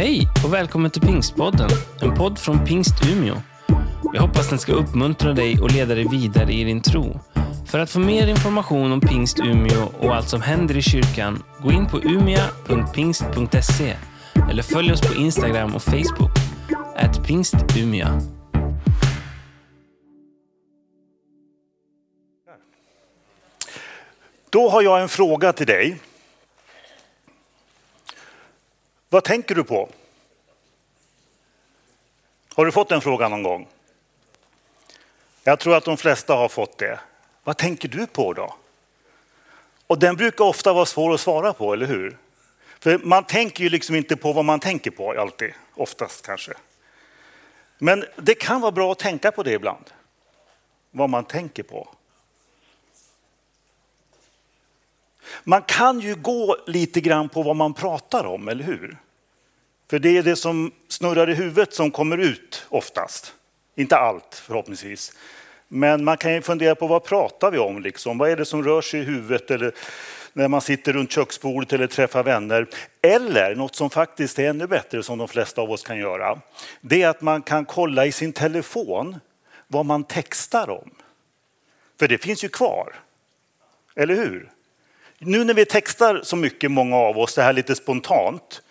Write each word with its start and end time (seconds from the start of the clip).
Hej 0.00 0.28
och 0.44 0.54
välkommen 0.54 0.90
till 0.90 1.02
Pingstpodden, 1.02 1.70
en 2.02 2.14
podd 2.14 2.38
från 2.38 2.64
Pingst 2.64 2.94
Umeå. 3.12 3.34
Jag 4.14 4.20
hoppas 4.20 4.48
den 4.48 4.58
ska 4.58 4.72
uppmuntra 4.72 5.32
dig 5.32 5.60
och 5.60 5.70
leda 5.70 5.94
dig 5.94 6.08
vidare 6.08 6.52
i 6.52 6.64
din 6.64 6.82
tro. 6.82 7.20
För 7.66 7.78
att 7.78 7.90
få 7.90 7.98
mer 7.98 8.26
information 8.26 8.92
om 8.92 9.00
Pingst 9.00 9.40
Umeå 9.40 9.88
och 9.98 10.14
allt 10.14 10.28
som 10.28 10.42
händer 10.42 10.76
i 10.76 10.82
kyrkan, 10.82 11.42
gå 11.62 11.72
in 11.72 11.86
på 11.86 11.98
umia.pingst.se 11.98 13.96
eller 14.50 14.62
följ 14.62 14.92
oss 14.92 15.00
på 15.00 15.14
Instagram 15.14 15.74
och 15.74 15.82
Facebook, 15.82 16.30
at 16.96 17.26
pingstumia. 17.26 18.20
Då 24.50 24.68
har 24.68 24.82
jag 24.82 25.02
en 25.02 25.08
fråga 25.08 25.52
till 25.52 25.66
dig. 25.66 26.00
Vad 29.12 29.24
tänker 29.24 29.54
du 29.54 29.64
på? 29.64 29.88
Har 32.60 32.64
du 32.64 32.72
fått 32.72 32.88
den 32.88 33.00
frågan 33.00 33.30
någon 33.30 33.42
gång? 33.42 33.68
Jag 35.44 35.60
tror 35.60 35.76
att 35.76 35.84
de 35.84 35.96
flesta 35.96 36.34
har 36.34 36.48
fått 36.48 36.78
det. 36.78 37.00
Vad 37.44 37.56
tänker 37.56 37.88
du 37.88 38.06
på 38.06 38.32
då? 38.32 38.54
Och 39.86 39.98
den 39.98 40.16
brukar 40.16 40.44
ofta 40.44 40.72
vara 40.72 40.86
svår 40.86 41.14
att 41.14 41.20
svara 41.20 41.52
på, 41.52 41.72
eller 41.72 41.86
hur? 41.86 42.16
För 42.80 42.98
man 42.98 43.24
tänker 43.24 43.64
ju 43.64 43.70
liksom 43.70 43.94
inte 43.94 44.16
på 44.16 44.32
vad 44.32 44.44
man 44.44 44.60
tänker 44.60 44.90
på 44.90 45.20
alltid, 45.20 45.52
oftast 45.74 46.26
kanske. 46.26 46.52
Men 47.78 48.04
det 48.16 48.34
kan 48.34 48.60
vara 48.60 48.72
bra 48.72 48.92
att 48.92 48.98
tänka 48.98 49.32
på 49.32 49.42
det 49.42 49.52
ibland. 49.52 49.90
Vad 50.90 51.10
man 51.10 51.24
tänker 51.24 51.62
på. 51.62 51.88
Man 55.44 55.62
kan 55.62 56.00
ju 56.00 56.14
gå 56.14 56.56
lite 56.66 57.00
grann 57.00 57.28
på 57.28 57.42
vad 57.42 57.56
man 57.56 57.74
pratar 57.74 58.24
om, 58.24 58.48
eller 58.48 58.64
hur? 58.64 58.98
För 59.90 59.98
det 59.98 60.18
är 60.18 60.22
det 60.22 60.36
som 60.36 60.72
snurrar 60.88 61.30
i 61.30 61.34
huvudet 61.34 61.74
som 61.74 61.90
kommer 61.90 62.18
ut 62.18 62.66
oftast. 62.68 63.34
Inte 63.76 63.96
allt 63.96 64.42
förhoppningsvis. 64.46 65.12
Men 65.68 66.04
man 66.04 66.16
kan 66.16 66.34
ju 66.34 66.42
fundera 66.42 66.74
på 66.74 66.86
vad 66.86 67.04
pratar 67.04 67.50
vi 67.50 67.58
om? 67.58 67.82
Liksom? 67.82 68.18
Vad 68.18 68.30
är 68.30 68.36
det 68.36 68.44
som 68.44 68.64
rör 68.64 68.80
sig 68.82 69.00
i 69.00 69.02
huvudet 69.02 69.50
eller 69.50 69.72
när 70.32 70.48
man 70.48 70.60
sitter 70.60 70.92
runt 70.92 71.12
köksbordet 71.12 71.72
eller 71.72 71.86
träffar 71.86 72.22
vänner? 72.22 72.66
Eller 73.02 73.54
något 73.54 73.76
som 73.76 73.90
faktiskt 73.90 74.38
är 74.38 74.50
ännu 74.50 74.66
bättre 74.66 75.02
som 75.02 75.18
de 75.18 75.28
flesta 75.28 75.62
av 75.62 75.70
oss 75.70 75.82
kan 75.82 75.98
göra. 75.98 76.40
Det 76.80 77.02
är 77.02 77.08
att 77.08 77.20
man 77.20 77.42
kan 77.42 77.64
kolla 77.64 78.06
i 78.06 78.12
sin 78.12 78.32
telefon 78.32 79.20
vad 79.66 79.86
man 79.86 80.04
textar 80.04 80.70
om. 80.70 80.90
För 81.98 82.08
det 82.08 82.18
finns 82.18 82.44
ju 82.44 82.48
kvar. 82.48 82.94
Eller 83.96 84.14
hur? 84.14 84.50
Nu 85.18 85.44
när 85.44 85.54
vi 85.54 85.64
textar 85.64 86.20
så 86.22 86.36
mycket, 86.36 86.70
många 86.70 86.96
av 86.96 87.18
oss, 87.18 87.34
det 87.34 87.42
här 87.42 87.52
lite 87.52 87.74
spontant. 87.74 88.62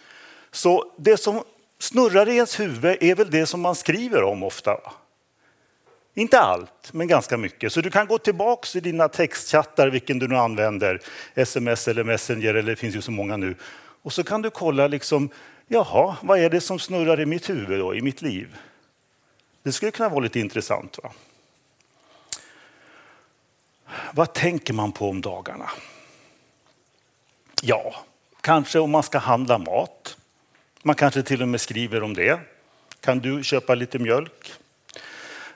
Så 0.51 0.91
det 0.97 1.17
som 1.17 1.43
snurrar 1.79 2.29
i 2.29 2.35
ens 2.35 2.59
huvud 2.59 2.97
är 3.01 3.15
väl 3.15 3.31
det 3.31 3.45
som 3.45 3.61
man 3.61 3.75
skriver 3.75 4.23
om 4.23 4.43
ofta. 4.43 4.79
Inte 6.13 6.39
allt, 6.39 6.93
men 6.93 7.07
ganska 7.07 7.37
mycket. 7.37 7.73
Så 7.73 7.81
du 7.81 7.91
kan 7.91 8.07
gå 8.07 8.17
tillbaka 8.17 8.77
i 8.77 8.81
dina 8.81 9.07
textchattar, 9.07 9.87
vilken 9.87 10.19
du 10.19 10.27
nu 10.27 10.35
använder, 10.35 11.01
sms 11.35 11.87
eller 11.87 12.03
messenger, 12.03 12.53
eller 12.53 12.71
det 12.71 12.75
finns 12.75 12.95
ju 12.95 13.01
så 13.01 13.11
många 13.11 13.37
nu. 13.37 13.55
Och 14.01 14.13
så 14.13 14.23
kan 14.23 14.41
du 14.41 14.49
kolla, 14.49 14.87
liksom, 14.87 15.29
jaha, 15.67 16.17
vad 16.21 16.39
är 16.39 16.49
det 16.49 16.61
som 16.61 16.79
snurrar 16.79 17.21
i 17.21 17.25
mitt 17.25 17.49
huvud 17.49 17.79
då, 17.79 17.95
i 17.95 18.01
mitt 18.01 18.21
liv? 18.21 18.57
Det 19.63 19.71
skulle 19.71 19.91
kunna 19.91 20.09
vara 20.09 20.19
lite 20.19 20.39
intressant. 20.39 20.97
Va? 21.03 21.11
Vad 24.13 24.33
tänker 24.33 24.73
man 24.73 24.91
på 24.91 25.09
om 25.09 25.21
dagarna? 25.21 25.69
Ja, 27.61 27.95
kanske 28.41 28.79
om 28.79 28.91
man 28.91 29.03
ska 29.03 29.17
handla 29.17 29.57
mat. 29.57 30.17
Man 30.83 30.95
kanske 30.95 31.23
till 31.23 31.41
och 31.41 31.47
med 31.47 31.61
skriver 31.61 32.03
om 32.03 32.13
det. 32.13 32.39
Kan 33.01 33.19
du 33.19 33.43
köpa 33.43 33.75
lite 33.75 33.99
mjölk? 33.99 34.53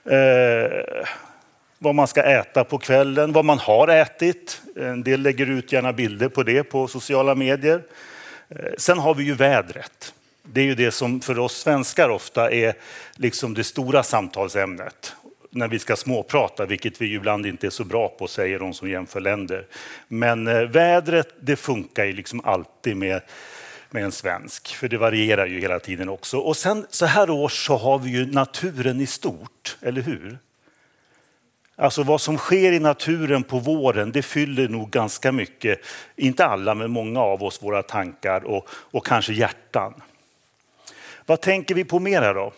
Eh, 0.03 1.05
vad 1.79 1.95
man 1.95 2.07
ska 2.07 2.23
äta 2.23 2.63
på 2.63 2.77
kvällen, 2.77 3.33
vad 3.33 3.45
man 3.45 3.59
har 3.59 3.87
ätit. 3.87 4.61
En 4.75 5.03
del 5.03 5.21
lägger 5.21 5.49
ut 5.49 5.71
gärna 5.71 5.93
bilder 5.93 6.29
på 6.29 6.43
det 6.43 6.63
på 6.63 6.87
sociala 6.87 7.35
medier. 7.35 7.81
Eh, 8.49 8.73
sen 8.77 8.99
har 8.99 9.15
vi 9.15 9.23
ju 9.23 9.33
vädret. 9.33 10.13
Det 10.43 10.61
är 10.61 10.65
ju 10.65 10.75
det 10.75 10.91
som 10.91 11.21
för 11.21 11.39
oss 11.39 11.57
svenskar 11.57 12.09
ofta 12.09 12.51
är 12.51 12.73
liksom 13.15 13.53
det 13.53 13.63
stora 13.63 14.03
samtalsämnet 14.03 15.15
när 15.49 15.67
vi 15.67 15.79
ska 15.79 15.95
småprata, 15.95 16.65
vilket 16.65 17.01
vi 17.01 17.13
ibland 17.13 17.45
inte 17.45 17.67
är 17.67 17.71
så 17.71 17.83
bra 17.83 18.07
på, 18.07 18.27
säger 18.27 18.59
de 18.59 18.73
som 18.73 18.89
jämför 18.89 19.19
länder. 19.19 19.65
Men 20.07 20.47
eh, 20.47 20.61
vädret, 20.61 21.27
det 21.39 21.55
funkar 21.55 22.05
ju 22.05 22.13
liksom 22.13 22.41
alltid 22.45 22.97
med, 22.97 23.21
med 23.93 24.03
en 24.03 24.11
svensk, 24.11 24.75
för 24.75 24.87
det 24.87 24.97
varierar 24.97 25.45
ju 25.45 25.59
hela 25.59 25.79
tiden 25.79 26.09
också. 26.09 26.37
Och 26.37 26.57
sen 26.57 26.85
så 26.89 27.05
här 27.05 27.29
års 27.29 27.65
så 27.65 27.77
har 27.77 27.99
vi 27.99 28.09
ju 28.09 28.25
naturen 28.25 29.01
i 29.01 29.07
stort, 29.07 29.77
eller 29.81 30.01
hur? 30.01 30.37
Alltså 31.75 32.03
vad 32.03 32.21
som 32.21 32.37
sker 32.37 32.71
i 32.71 32.79
naturen 32.79 33.43
på 33.43 33.59
våren, 33.59 34.11
det 34.11 34.21
fyller 34.21 34.67
nog 34.67 34.89
ganska 34.89 35.31
mycket, 35.31 35.79
inte 36.15 36.45
alla, 36.45 36.75
men 36.75 36.91
många 36.91 37.19
av 37.21 37.43
oss, 37.43 37.63
våra 37.63 37.83
tankar 37.83 38.43
och, 38.43 38.69
och 38.69 39.05
kanske 39.05 39.33
hjärtan. 39.33 39.93
Vad 41.25 41.41
tänker 41.41 41.75
vi 41.75 41.83
på 41.83 41.99
mera 41.99 42.33
då? 42.33 42.53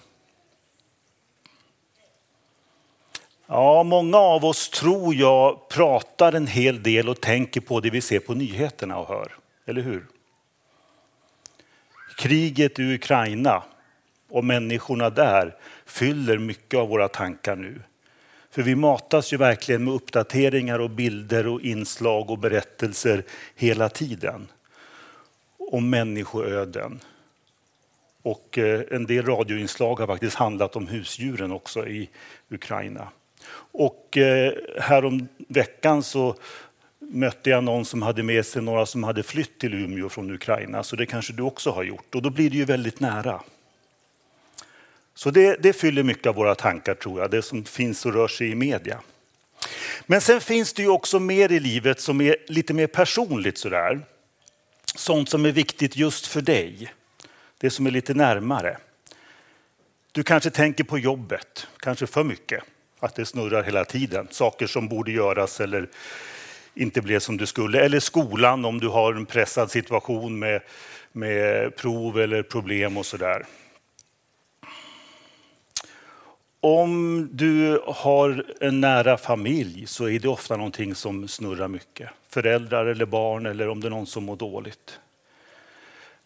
Ja, 3.47 3.83
många 3.83 4.17
av 4.17 4.45
oss 4.45 4.69
tror 4.69 5.15
jag 5.15 5.69
pratar 5.69 6.33
en 6.33 6.47
hel 6.47 6.83
del 6.83 7.09
och 7.09 7.21
tänker 7.21 7.61
på 7.61 7.79
det 7.79 7.89
vi 7.89 8.01
ser 8.01 8.19
på 8.19 8.33
nyheterna 8.33 8.97
och 8.97 9.07
hör. 9.07 9.35
Eller 9.65 9.81
hur? 9.81 10.05
Kriget 12.15 12.79
i 12.79 12.93
Ukraina 12.93 13.63
och 14.29 14.45
människorna 14.45 15.09
där 15.09 15.55
fyller 15.85 16.37
mycket 16.37 16.79
av 16.79 16.89
våra 16.89 17.07
tankar 17.07 17.55
nu. 17.55 17.81
För 18.51 18.61
vi 18.61 18.75
matas 18.75 19.33
ju 19.33 19.37
verkligen 19.37 19.83
med 19.83 19.93
uppdateringar 19.93 20.79
och 20.79 20.89
bilder 20.89 21.47
och 21.47 21.61
inslag 21.61 22.29
och 22.29 22.39
berättelser 22.39 23.23
hela 23.55 23.89
tiden. 23.89 24.47
Om 25.57 25.89
människoöden. 25.89 26.99
Och 28.21 28.57
eh, 28.57 28.81
en 28.91 29.05
del 29.05 29.25
radioinslag 29.25 29.99
har 29.99 30.07
faktiskt 30.07 30.35
handlat 30.35 30.75
om 30.75 30.87
husdjuren 30.87 31.51
också 31.51 31.87
i 31.87 32.09
Ukraina. 32.49 33.07
Och 33.71 34.17
eh, 34.17 34.53
häromveckan 34.79 34.81
härom 34.81 35.27
veckan 35.47 36.03
så 36.03 36.35
mötte 37.09 37.49
jag 37.49 37.63
någon 37.63 37.85
som 37.85 38.01
hade 38.01 38.23
med 38.23 38.45
sig 38.45 38.61
några 38.61 38.85
som 38.85 39.03
hade 39.03 39.23
flytt 39.23 39.59
till 39.59 39.73
Umeå 39.73 40.09
från 40.09 40.31
Ukraina. 40.31 40.83
Så 40.83 40.95
det 40.95 41.05
kanske 41.05 41.33
du 41.33 41.43
också 41.43 41.71
har 41.71 41.83
gjort. 41.83 42.15
Och 42.15 42.21
då 42.21 42.29
blir 42.29 42.49
det 42.49 42.57
ju 42.57 42.65
väldigt 42.65 42.99
nära. 42.99 43.41
Så 45.15 45.31
det, 45.31 45.57
det 45.63 45.73
fyller 45.73 46.03
mycket 46.03 46.27
av 46.27 46.35
våra 46.35 46.55
tankar 46.55 46.95
tror 46.95 47.21
jag, 47.21 47.31
det 47.31 47.41
som 47.41 47.63
finns 47.63 48.05
och 48.05 48.13
rör 48.13 48.27
sig 48.27 48.51
i 48.51 48.55
media. 48.55 48.99
Men 50.05 50.21
sen 50.21 50.41
finns 50.41 50.73
det 50.73 50.81
ju 50.81 50.89
också 50.89 51.19
mer 51.19 51.51
i 51.51 51.59
livet 51.59 52.01
som 52.01 52.21
är 52.21 52.35
lite 52.47 52.73
mer 52.73 52.87
personligt 52.87 53.57
sådär. 53.57 54.05
Sånt 54.95 55.29
som 55.29 55.45
är 55.45 55.51
viktigt 55.51 55.97
just 55.97 56.27
för 56.27 56.41
dig. 56.41 56.93
Det 57.57 57.69
som 57.69 57.87
är 57.87 57.91
lite 57.91 58.13
närmare. 58.13 58.77
Du 60.11 60.23
kanske 60.23 60.49
tänker 60.49 60.83
på 60.83 60.99
jobbet, 60.99 61.67
kanske 61.77 62.07
för 62.07 62.23
mycket 62.23 62.63
att 62.99 63.15
det 63.15 63.25
snurrar 63.25 63.63
hela 63.63 63.85
tiden. 63.85 64.27
Saker 64.31 64.67
som 64.67 64.87
borde 64.87 65.11
göras 65.11 65.61
eller 65.61 65.89
inte 66.75 67.01
blev 67.01 67.19
som 67.19 67.37
du 67.37 67.45
skulle. 67.45 67.85
Eller 67.85 67.99
skolan 67.99 68.65
om 68.65 68.79
du 68.79 68.87
har 68.87 69.13
en 69.13 69.25
pressad 69.25 69.71
situation 69.71 70.39
med, 70.39 70.61
med 71.11 71.75
prov 71.75 72.19
eller 72.19 72.43
problem 72.43 72.97
och 72.97 73.05
sådär. 73.05 73.45
Om 76.59 77.29
du 77.31 77.81
har 77.85 78.45
en 78.61 78.81
nära 78.81 79.17
familj 79.17 79.87
så 79.87 80.09
är 80.09 80.19
det 80.19 80.27
ofta 80.27 80.57
någonting 80.57 80.95
som 80.95 81.27
snurrar 81.27 81.67
mycket. 81.67 82.09
Föräldrar 82.29 82.85
eller 82.85 83.05
barn 83.05 83.45
eller 83.45 83.67
om 83.67 83.81
det 83.81 83.87
är 83.87 83.89
någon 83.89 84.07
som 84.07 84.23
mår 84.23 84.35
dåligt. 84.35 84.99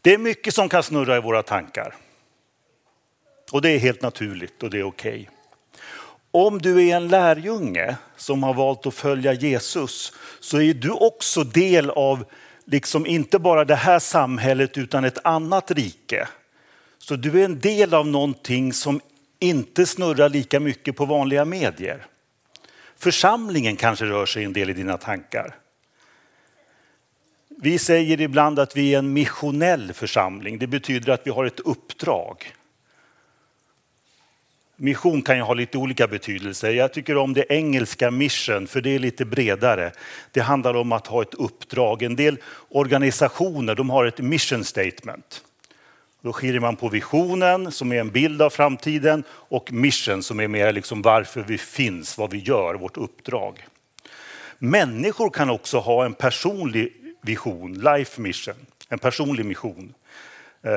Det 0.01 0.13
är 0.13 0.17
mycket 0.17 0.53
som 0.53 0.69
kan 0.69 0.83
snurra 0.83 1.17
i 1.17 1.21
våra 1.21 1.43
tankar. 1.43 1.95
Och 3.51 3.61
det 3.61 3.69
är 3.69 3.79
helt 3.79 4.01
naturligt 4.01 4.63
och 4.63 4.69
det 4.69 4.79
är 4.79 4.83
okej. 4.83 5.21
Okay. 5.21 5.38
Om 6.31 6.59
du 6.59 6.87
är 6.87 6.95
en 6.95 7.07
lärjunge 7.07 7.95
som 8.15 8.43
har 8.43 8.53
valt 8.53 8.85
att 8.85 8.93
följa 8.93 9.33
Jesus 9.33 10.13
så 10.39 10.61
är 10.61 10.73
du 10.73 10.91
också 10.91 11.43
del 11.43 11.89
av, 11.89 12.25
liksom 12.65 13.05
inte 13.05 13.39
bara 13.39 13.65
det 13.65 13.75
här 13.75 13.99
samhället 13.99 14.77
utan 14.77 15.03
ett 15.03 15.25
annat 15.25 15.71
rike. 15.71 16.27
Så 16.97 17.15
du 17.15 17.41
är 17.41 17.45
en 17.45 17.59
del 17.59 17.93
av 17.93 18.07
någonting 18.07 18.73
som 18.73 19.01
inte 19.39 19.85
snurrar 19.85 20.29
lika 20.29 20.59
mycket 20.59 20.95
på 20.95 21.05
vanliga 21.05 21.45
medier. 21.45 22.05
Församlingen 22.97 23.75
kanske 23.75 24.05
rör 24.05 24.25
sig 24.25 24.43
en 24.43 24.53
del 24.53 24.69
i 24.69 24.73
dina 24.73 24.97
tankar. 24.97 25.55
Vi 27.61 27.79
säger 27.79 28.21
ibland 28.21 28.59
att 28.59 28.77
vi 28.77 28.93
är 28.93 28.99
en 28.99 29.13
missionell 29.13 29.93
församling. 29.93 30.59
Det 30.59 30.67
betyder 30.67 31.13
att 31.13 31.27
vi 31.27 31.31
har 31.31 31.45
ett 31.45 31.59
uppdrag. 31.59 32.53
Mission 34.81 35.21
kan 35.21 35.37
ju 35.37 35.43
ha 35.43 35.53
lite 35.53 35.77
olika 35.77 36.07
betydelser. 36.07 36.71
Jag 36.71 36.93
tycker 36.93 37.17
om 37.17 37.33
det 37.33 37.45
engelska 37.49 38.11
mission, 38.11 38.67
för 38.67 38.81
det 38.81 38.95
är 38.95 38.99
lite 38.99 39.25
bredare. 39.25 39.91
Det 40.31 40.41
handlar 40.41 40.73
om 40.73 40.91
att 40.91 41.07
ha 41.07 41.21
ett 41.21 41.33
uppdrag. 41.33 42.03
En 42.03 42.15
del 42.15 42.37
organisationer 42.69 43.75
de 43.75 43.89
har 43.89 44.05
ett 44.05 44.19
mission 44.19 44.63
statement. 44.63 45.43
Då 46.21 46.33
skiljer 46.33 46.59
man 46.59 46.75
på 46.75 46.89
visionen 46.89 47.71
som 47.71 47.91
är 47.91 47.99
en 47.99 48.09
bild 48.09 48.41
av 48.41 48.49
framtiden 48.49 49.23
och 49.29 49.71
mission 49.71 50.23
som 50.23 50.39
är 50.39 50.47
mer 50.47 50.73
liksom 50.73 51.01
varför 51.01 51.41
vi 51.47 51.57
finns, 51.57 52.17
vad 52.17 52.31
vi 52.31 52.37
gör, 52.37 52.75
vårt 52.75 52.97
uppdrag. 52.97 53.65
Människor 54.59 55.29
kan 55.29 55.49
också 55.49 55.79
ha 55.79 56.05
en 56.05 56.13
personlig 56.13 56.93
vision, 57.21 57.73
life 57.73 58.21
mission, 58.21 58.55
en 58.89 58.99
personlig 58.99 59.45
mission. 59.45 59.93
Eh, 60.61 60.71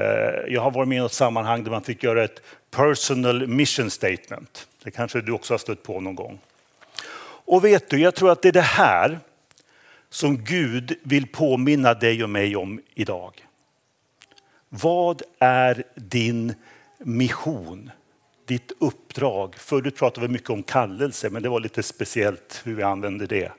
jag 0.49 0.61
har 0.61 0.70
varit 0.70 0.88
med 0.88 0.96
i 0.96 1.00
något 1.00 1.12
sammanhang 1.12 1.64
där 1.64 1.70
man 1.70 1.82
fick 1.82 2.02
göra 2.02 2.25
ett 2.25 2.43
personal 2.70 3.46
mission 3.46 3.90
statement. 3.90 4.69
Det 4.84 4.90
kanske 4.90 5.20
du 5.20 5.32
också 5.32 5.55
har 5.55 5.58
stött 5.58 5.82
på 5.82 6.00
någon 6.00 6.14
gång. 6.14 6.40
Och 7.44 7.64
vet 7.64 7.90
du, 7.90 8.00
jag 8.00 8.14
tror 8.14 8.31
att 8.31 8.43
det 8.43 8.49
är 8.49 8.52
det 8.52 8.61
här 8.61 9.19
som 10.11 10.44
Gud 10.44 10.99
vill 11.02 11.26
påminna 11.26 11.94
dig 11.94 12.23
och 12.23 12.31
mig 12.31 12.56
om 12.56 12.81
idag. 12.94 13.46
Vad 14.69 15.23
är 15.38 15.84
din 15.94 16.55
mission? 16.99 17.90
Ditt 18.46 18.73
uppdrag? 18.81 19.55
Förut 19.56 19.96
pratade 19.96 20.26
vi 20.26 20.32
mycket 20.32 20.50
om 20.50 20.62
kallelse, 20.62 21.31
men 21.31 21.43
det 21.43 21.49
var 21.49 21.61
lite 21.61 21.82
speciellt 21.82 22.62
hur 22.64 22.75
vi 22.75 22.82
använde 22.82 23.26
det. 23.26 23.52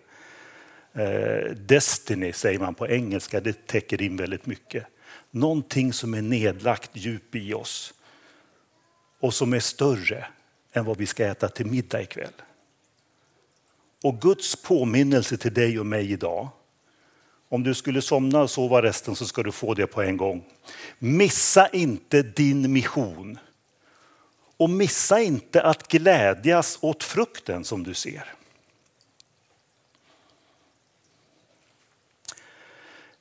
Eh, 0.94 1.52
destiny 1.56 2.34
säger 2.34 2.60
man 2.60 2.75
på 2.75 2.88
engelska, 2.88 3.40
det 3.40 3.68
täcker 3.68 4.02
in 4.02 4.18
väldigt 4.18 4.46
mycket. 4.46 4.86
Någonting 5.36 5.94
som 5.94 6.14
är 6.14 6.22
nedlagt 6.22 6.92
djup 6.94 7.36
i 7.36 7.54
oss 7.54 7.94
och 9.20 9.34
som 9.34 9.54
är 9.54 9.60
större 9.60 10.26
än 10.74 10.86
vad 10.86 10.98
vi 10.98 11.06
ska 11.06 11.26
äta 11.26 11.50
till 11.50 11.66
middag 11.66 12.02
ikväll. 12.02 12.34
Och 14.04 14.22
Guds 14.22 14.56
påminnelse 14.56 15.38
till 15.38 15.54
dig 15.54 15.80
och 15.80 15.86
mig 15.86 16.12
idag, 16.12 16.50
om 17.50 17.64
du 17.64 17.74
skulle 17.74 18.02
somna 18.02 18.42
och 18.42 18.50
sova 18.50 18.82
resten 18.82 19.16
så 19.16 19.26
ska 19.26 19.44
du 19.44 19.52
få 19.52 19.74
det 19.74 19.88
på 19.88 20.02
en 20.02 20.18
gång. 20.18 20.44
Missa 21.00 21.68
inte 21.68 22.22
din 22.22 22.74
mission. 22.74 23.40
Och 24.58 24.70
missa 24.70 25.22
inte 25.22 25.62
att 25.62 25.88
glädjas 25.88 26.78
åt 26.82 27.04
frukten 27.04 27.64
som 27.64 27.84
du 27.84 27.94
ser. 27.94 28.34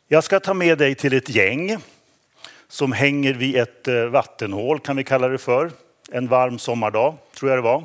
Jag 0.08 0.24
ska 0.24 0.40
ta 0.40 0.54
med 0.54 0.78
dig 0.78 0.94
till 0.94 1.12
ett 1.12 1.28
gäng 1.28 1.78
som 2.72 2.92
hänger 2.92 3.34
vid 3.34 3.56
ett 3.56 3.88
eh, 3.88 4.04
vattenhål 4.04 4.78
kan 4.78 4.96
vi 4.96 5.04
kalla 5.04 5.28
det 5.28 5.38
för. 5.38 5.70
En 6.12 6.28
varm 6.28 6.58
sommardag 6.58 7.14
tror 7.36 7.50
jag 7.50 7.58
det 7.58 7.62
var. 7.62 7.84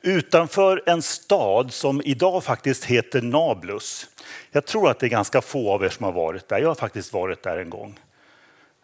Utanför 0.00 0.82
en 0.86 1.02
stad 1.02 1.72
som 1.72 2.02
idag 2.04 2.44
faktiskt 2.44 2.84
heter 2.84 3.22
Nablus. 3.22 4.06
Jag 4.50 4.66
tror 4.66 4.90
att 4.90 4.98
det 4.98 5.06
är 5.06 5.10
ganska 5.10 5.40
få 5.40 5.72
av 5.72 5.84
er 5.84 5.88
som 5.88 6.04
har 6.04 6.12
varit 6.12 6.48
där. 6.48 6.58
Jag 6.58 6.68
har 6.68 6.74
faktiskt 6.74 7.12
varit 7.12 7.42
där 7.42 7.58
en 7.58 7.70
gång. 7.70 8.00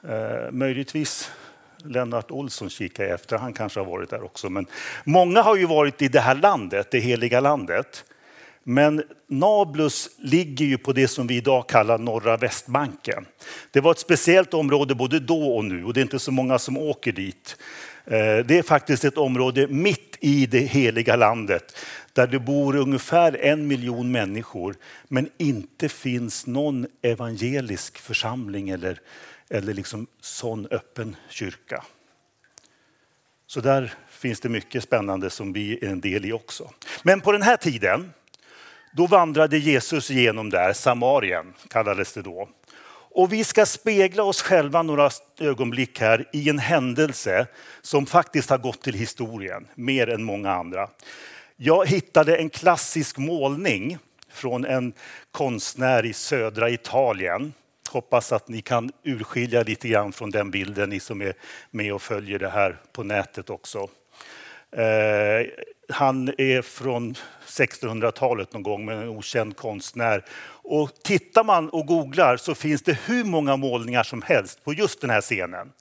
Eh, 0.09 0.51
möjligtvis 0.51 1.31
Lennart 1.77 2.31
Olsson 2.31 2.71
kikar 2.71 3.05
jag 3.05 3.13
efter, 3.13 3.39
han 3.39 3.53
kanske 3.53 3.81
har 3.81 3.87
varit 3.87 4.11
där 4.11 4.25
också. 4.25 4.51
Men 4.51 4.67
många 5.05 5.43
har 5.43 5.57
ju 5.57 5.67
varit 5.67 6.03
i 6.03 6.09
det 6.09 6.21
här 6.21 6.35
landet, 6.35 6.91
det 6.91 6.99
heliga 6.99 7.41
landet. 7.41 8.05
Men 8.71 9.03
Nablus 9.27 10.11
ligger 10.19 10.67
ju 10.67 10.79
på 10.79 10.93
det 10.93 11.09
som 11.09 11.27
vi 11.27 11.37
idag 11.37 11.69
kallar 11.69 11.99
norra 11.99 12.37
Västbanken. 12.37 13.27
Det 13.71 13.81
var 13.81 13.91
ett 13.91 13.99
speciellt 13.99 14.55
område 14.55 14.95
både 14.95 15.21
då 15.21 15.57
och 15.57 15.65
nu 15.65 15.85
och 15.85 15.95
det 15.95 16.01
är 16.01 16.03
inte 16.03 16.19
så 16.19 16.33
många 16.33 16.59
som 16.59 16.77
åker 16.77 17.13
dit. 17.13 17.57
Eh, 18.05 18.47
det 18.47 18.59
är 18.59 18.63
faktiskt 18.63 19.05
ett 19.05 19.19
område 19.19 19.69
mitt 19.69 20.17
i 20.21 20.47
det 20.47 20.59
heliga 20.59 21.17
landet 21.17 21.77
där 22.13 22.27
det 22.27 22.39
bor 22.39 22.77
ungefär 22.77 23.37
en 23.41 23.67
miljon 23.67 24.13
människor 24.13 24.75
men 25.09 25.31
inte 25.39 25.89
finns 25.89 26.47
någon 26.47 26.87
evangelisk 27.03 27.99
församling 27.99 28.69
eller, 28.69 29.01
eller 29.51 29.75
liksom 29.75 30.07
sån 30.21 30.67
öppen 30.71 31.17
kyrka. 31.31 31.85
Så 33.47 33.61
där 33.61 33.95
finns 34.11 34.41
det 34.41 34.49
mycket 34.49 34.83
spännande 34.83 35.31
som 35.31 35.53
vi 35.53 35.85
är 35.85 35.89
en 35.89 36.01
del 36.01 36.25
i 36.25 36.33
också. 36.33 36.71
Men 37.03 37.21
på 37.21 37.33
den 37.33 37.43
här 37.43 37.57
tiden 37.57 38.13
då 38.93 39.07
vandrade 39.07 39.59
Jesus 39.59 40.11
genom 40.11 40.51
där, 40.51 40.73
Samarien 40.73 41.55
kallades 41.69 42.13
det 42.13 42.23
då. 42.23 42.49
Och 43.11 43.33
vi 43.33 43.45
ska 43.45 43.67
spegla 43.67 44.23
oss 44.23 44.43
själva 44.43 44.83
några 44.83 45.11
ögonblick 45.41 46.01
här 46.01 46.29
i 46.33 46.49
en 46.49 46.59
händelse 46.59 47.47
som 47.83 48.07
faktiskt 48.07 48.51
har 48.51 48.59
gått 48.59 48.83
till 48.83 48.95
historien, 48.95 49.67
mer 49.75 50.09
än 50.09 50.23
många 50.23 50.53
andra. 50.53 50.89
Jag 51.57 51.87
hittade 51.87 52.37
en 52.37 52.51
klassisk 52.51 53.19
målning 53.19 53.99
från 54.31 54.65
en 54.65 54.93
konstnär 55.31 56.07
i 56.07 56.13
södra 56.13 56.71
Italien. 56.71 57.53
Hoppas 57.91 58.33
att 58.33 58.49
ni 58.49 58.61
kan 58.61 58.91
urskilja 59.05 59.63
lite 59.63 59.89
grann 59.89 60.13
från 60.13 60.31
den 60.31 60.51
bilden, 60.51 60.91
ni 60.91 61.01
som 61.01 61.23
är 61.23 61.33
med 61.71 61.95
och 61.95 62.03
följer 62.03 62.39
det 62.39 62.49
här 62.49 62.77
på 62.93 63.03
nätet 63.03 63.51
också. 63.51 63.89
Eh, 64.73 65.47
han 65.89 66.29
är 66.39 66.63
från 66.63 67.15
1600-talet 67.47 68.53
någon 68.53 68.63
gång 68.63 68.85
med 68.85 69.03
en 69.03 69.09
okänd 69.09 69.57
konstnär. 69.57 70.25
Och 70.63 70.91
tittar 71.05 71.45
man 71.45 71.69
och 71.69 71.87
googlar 71.87 72.37
så 72.37 72.55
finns 72.55 72.83
det 72.83 72.99
hur 73.07 73.25
många 73.25 73.57
målningar 73.57 74.03
som 74.03 74.23
helst 74.23 74.65
på 74.65 74.73
just 74.73 75.01
den 75.01 75.11
här 75.11 75.21
scenen. 75.21 75.73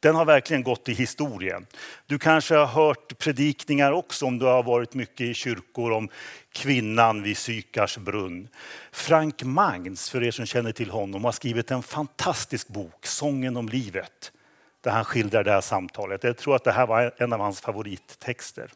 Den 0.00 0.14
har 0.14 0.24
verkligen 0.24 0.62
gått 0.62 0.88
i 0.88 0.92
historien. 0.92 1.66
Du 2.06 2.18
kanske 2.18 2.54
har 2.54 2.66
hört 2.66 3.18
predikningar 3.18 3.92
också 3.92 4.26
om 4.26 4.38
du 4.38 4.44
har 4.44 4.62
varit 4.62 4.94
mycket 4.94 5.20
i 5.20 5.34
kyrkor 5.34 5.92
om 5.92 6.08
kvinnan 6.52 7.22
vid 7.22 7.36
Sykars 7.36 7.98
brunn. 7.98 8.48
Frank 8.92 9.42
Mangs, 9.42 10.10
för 10.10 10.22
er 10.22 10.30
som 10.30 10.46
känner 10.46 10.72
till 10.72 10.90
honom, 10.90 11.24
har 11.24 11.32
skrivit 11.32 11.70
en 11.70 11.82
fantastisk 11.82 12.68
bok, 12.68 13.06
Sången 13.06 13.56
om 13.56 13.68
livet, 13.68 14.32
där 14.80 14.90
han 14.90 15.04
skildrar 15.04 15.44
det 15.44 15.50
här 15.50 15.60
samtalet. 15.60 16.24
Jag 16.24 16.36
tror 16.36 16.56
att 16.56 16.64
det 16.64 16.72
här 16.72 16.86
var 16.86 17.14
en 17.16 17.32
av 17.32 17.40
hans 17.40 17.60
favorittexter. 17.60 18.70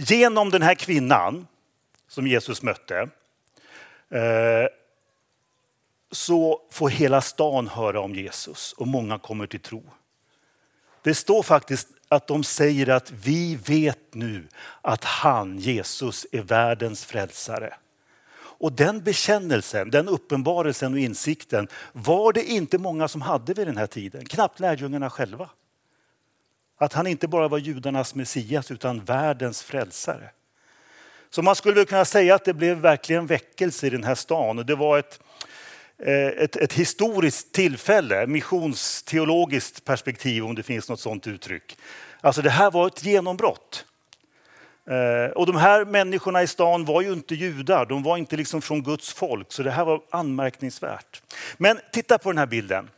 Genom 0.00 0.50
den 0.50 0.62
här 0.62 0.74
kvinnan 0.74 1.46
som 2.08 2.26
Jesus 2.26 2.62
mötte 2.62 3.08
eh, 4.10 4.66
så 6.12 6.62
får 6.70 6.88
hela 6.88 7.20
stan 7.20 7.68
höra 7.68 8.00
om 8.00 8.14
Jesus 8.14 8.72
och 8.72 8.88
många 8.88 9.18
kommer 9.18 9.46
till 9.46 9.60
tro. 9.60 9.82
Det 11.02 11.14
står 11.14 11.42
faktiskt 11.42 11.88
att 12.08 12.26
de 12.26 12.44
säger 12.44 12.88
att 12.88 13.10
vi 13.10 13.56
vet 13.56 14.14
nu 14.14 14.48
att 14.82 15.04
han, 15.04 15.58
Jesus, 15.58 16.26
är 16.32 16.42
världens 16.42 17.04
frälsare. 17.04 17.74
Och 18.34 18.72
den 18.72 19.02
bekännelsen, 19.02 19.90
den 19.90 20.08
uppenbarelsen 20.08 20.92
och 20.92 20.98
insikten 20.98 21.68
var 21.92 22.32
det 22.32 22.44
inte 22.44 22.78
många 22.78 23.08
som 23.08 23.22
hade 23.22 23.54
vid 23.54 23.66
den 23.66 23.76
här 23.76 23.86
tiden. 23.86 24.24
Knappt 24.24 24.60
lärjungarna 24.60 25.10
själva. 25.10 25.50
Att 26.78 26.92
han 26.92 27.06
inte 27.06 27.28
bara 27.28 27.48
var 27.48 27.58
judarnas 27.58 28.14
Messias 28.14 28.70
utan 28.70 29.04
världens 29.04 29.62
frälsare. 29.62 30.30
Så 31.30 31.42
man 31.42 31.56
skulle 31.56 31.84
kunna 31.84 32.04
säga 32.04 32.34
att 32.34 32.44
det 32.44 32.54
blev 32.54 32.76
verkligen 32.76 33.26
väckelse 33.26 33.86
i 33.86 33.90
den 33.90 34.04
här 34.04 34.14
stan. 34.14 34.58
Och 34.58 34.66
det 34.66 34.74
var 34.74 34.98
ett, 34.98 35.20
eh, 36.02 36.26
ett, 36.26 36.56
ett 36.56 36.72
historiskt 36.72 37.52
tillfälle, 37.52 38.26
missionsteologiskt 38.26 39.84
perspektiv 39.84 40.44
om 40.44 40.54
det 40.54 40.62
finns 40.62 40.88
något 40.88 41.00
sådant 41.00 41.26
uttryck. 41.26 41.78
Alltså 42.20 42.42
det 42.42 42.50
här 42.50 42.70
var 42.70 42.86
ett 42.86 43.04
genombrott. 43.04 43.84
Eh, 44.90 45.32
och 45.32 45.46
de 45.46 45.56
här 45.56 45.84
människorna 45.84 46.42
i 46.42 46.46
stan 46.46 46.84
var 46.84 47.02
ju 47.02 47.12
inte 47.12 47.34
judar, 47.34 47.86
de 47.86 48.02
var 48.02 48.16
inte 48.16 48.36
liksom 48.36 48.62
från 48.62 48.82
Guds 48.82 49.12
folk, 49.12 49.52
så 49.52 49.62
det 49.62 49.70
här 49.70 49.84
var 49.84 50.00
anmärkningsvärt. 50.10 51.22
Men 51.56 51.80
titta 51.92 52.18
på 52.18 52.30
den 52.30 52.38
här 52.38 52.46
bilden. 52.46 52.90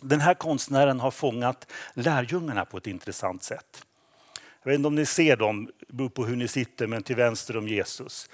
Den 0.00 0.20
här 0.20 0.34
konstnären 0.34 1.00
har 1.00 1.10
fångat 1.10 1.72
lärjungarna 1.94 2.64
på 2.64 2.76
ett 2.76 2.86
intressant 2.86 3.42
sätt. 3.42 3.84
Jag 4.62 4.70
vet 4.70 4.78
inte 4.78 4.88
om 4.88 4.94
ni 4.94 5.06
ser 5.06 5.36
dem, 5.36 5.70
det 5.88 5.92
beror 5.92 6.08
på 6.08 6.24
hur 6.24 6.36
ni 6.36 6.48
sitter, 6.48 6.86
men 6.86 7.02
till 7.02 7.16
vänster 7.16 7.56
om 7.56 7.68
Jesus. 7.68 8.30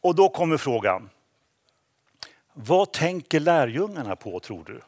Och 0.00 0.14
då 0.14 0.28
kommer 0.28 0.56
frågan. 0.56 1.10
Vad 2.52 2.92
tänker 2.92 3.40
lärjungarna 3.40 4.16
på 4.16 4.40
tror 4.40 4.64
du? 4.64 4.80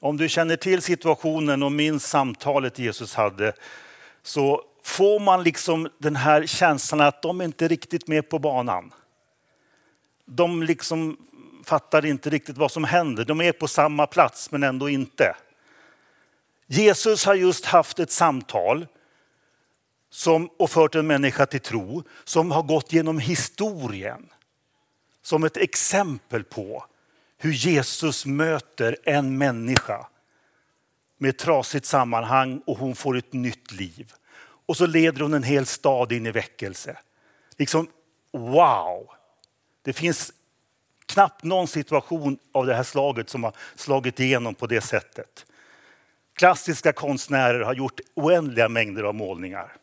Om 0.00 0.16
du 0.16 0.28
känner 0.28 0.56
till 0.56 0.82
situationen 0.82 1.62
och 1.62 1.72
minns 1.72 2.06
samtalet 2.06 2.78
Jesus 2.78 3.14
hade 3.14 3.52
så 4.22 4.64
får 4.82 5.20
man 5.20 5.42
liksom 5.42 5.88
den 5.98 6.16
här 6.16 6.46
känslan 6.46 7.00
att 7.00 7.22
de 7.22 7.40
inte 7.40 7.64
är 7.64 7.68
riktigt 7.68 8.08
med 8.08 8.28
på 8.28 8.38
banan. 8.38 8.92
De 10.24 10.62
liksom 10.62 11.16
fattar 11.64 12.06
inte 12.06 12.30
riktigt 12.30 12.58
vad 12.58 12.72
som 12.72 12.84
händer. 12.84 13.24
De 13.24 13.40
är 13.40 13.52
på 13.52 13.68
samma 13.68 14.06
plats 14.06 14.50
men 14.50 14.62
ändå 14.62 14.88
inte. 14.88 15.36
Jesus 16.66 17.24
har 17.24 17.34
just 17.34 17.64
haft 17.64 17.98
ett 17.98 18.10
samtal 18.10 18.86
som, 20.10 20.50
och 20.58 20.70
fört 20.70 20.94
en 20.94 21.06
människa 21.06 21.46
till 21.46 21.60
tro 21.60 22.02
som 22.24 22.50
har 22.50 22.62
gått 22.62 22.92
genom 22.92 23.18
historien. 23.18 24.28
Som 25.22 25.44
ett 25.44 25.56
exempel 25.56 26.44
på 26.44 26.84
hur 27.38 27.52
Jesus 27.52 28.26
möter 28.26 28.96
en 29.04 29.38
människa 29.38 30.06
med 31.18 31.28
ett 31.28 31.38
trasigt 31.38 31.86
sammanhang 31.86 32.62
och 32.66 32.78
hon 32.78 32.94
får 32.94 33.16
ett 33.16 33.32
nytt 33.32 33.72
liv. 33.72 34.12
Och 34.66 34.76
så 34.76 34.86
leder 34.86 35.20
hon 35.20 35.34
en 35.34 35.42
hel 35.42 35.66
stad 35.66 36.12
in 36.12 36.26
i 36.26 36.30
väckelse. 36.30 36.98
Liksom, 37.58 37.88
wow! 38.32 39.10
Det 39.82 39.92
finns 39.92 40.32
knappt 41.10 41.44
någon 41.44 41.68
situation 41.68 42.38
av 42.52 42.66
det 42.66 42.74
här 42.74 42.82
slaget 42.82 43.30
som 43.30 43.44
har 43.44 43.56
slagit 43.74 44.20
igenom 44.20 44.54
på 44.54 44.66
det 44.66 44.80
sättet. 44.80 45.46
Klassiska 46.34 46.92
konstnärer 46.92 47.60
har 47.60 47.74
gjort 47.74 48.00
oändliga 48.14 48.68
mängder 48.68 49.02
av 49.02 49.14
målningar. 49.14 49.76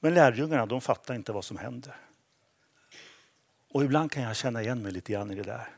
Men 0.00 0.14
lärjungarna 0.14 0.66
de 0.66 0.80
fattar 0.80 1.14
inte 1.14 1.32
vad 1.32 1.44
som 1.44 1.56
händer. 1.56 1.96
Och 3.72 3.84
ibland 3.84 4.12
kan 4.12 4.22
jag 4.22 4.36
känna 4.36 4.62
igen 4.62 4.82
mig 4.82 4.92
lite 4.92 5.12
grann 5.12 5.30
i 5.30 5.34
det 5.34 5.42
där. 5.42 5.68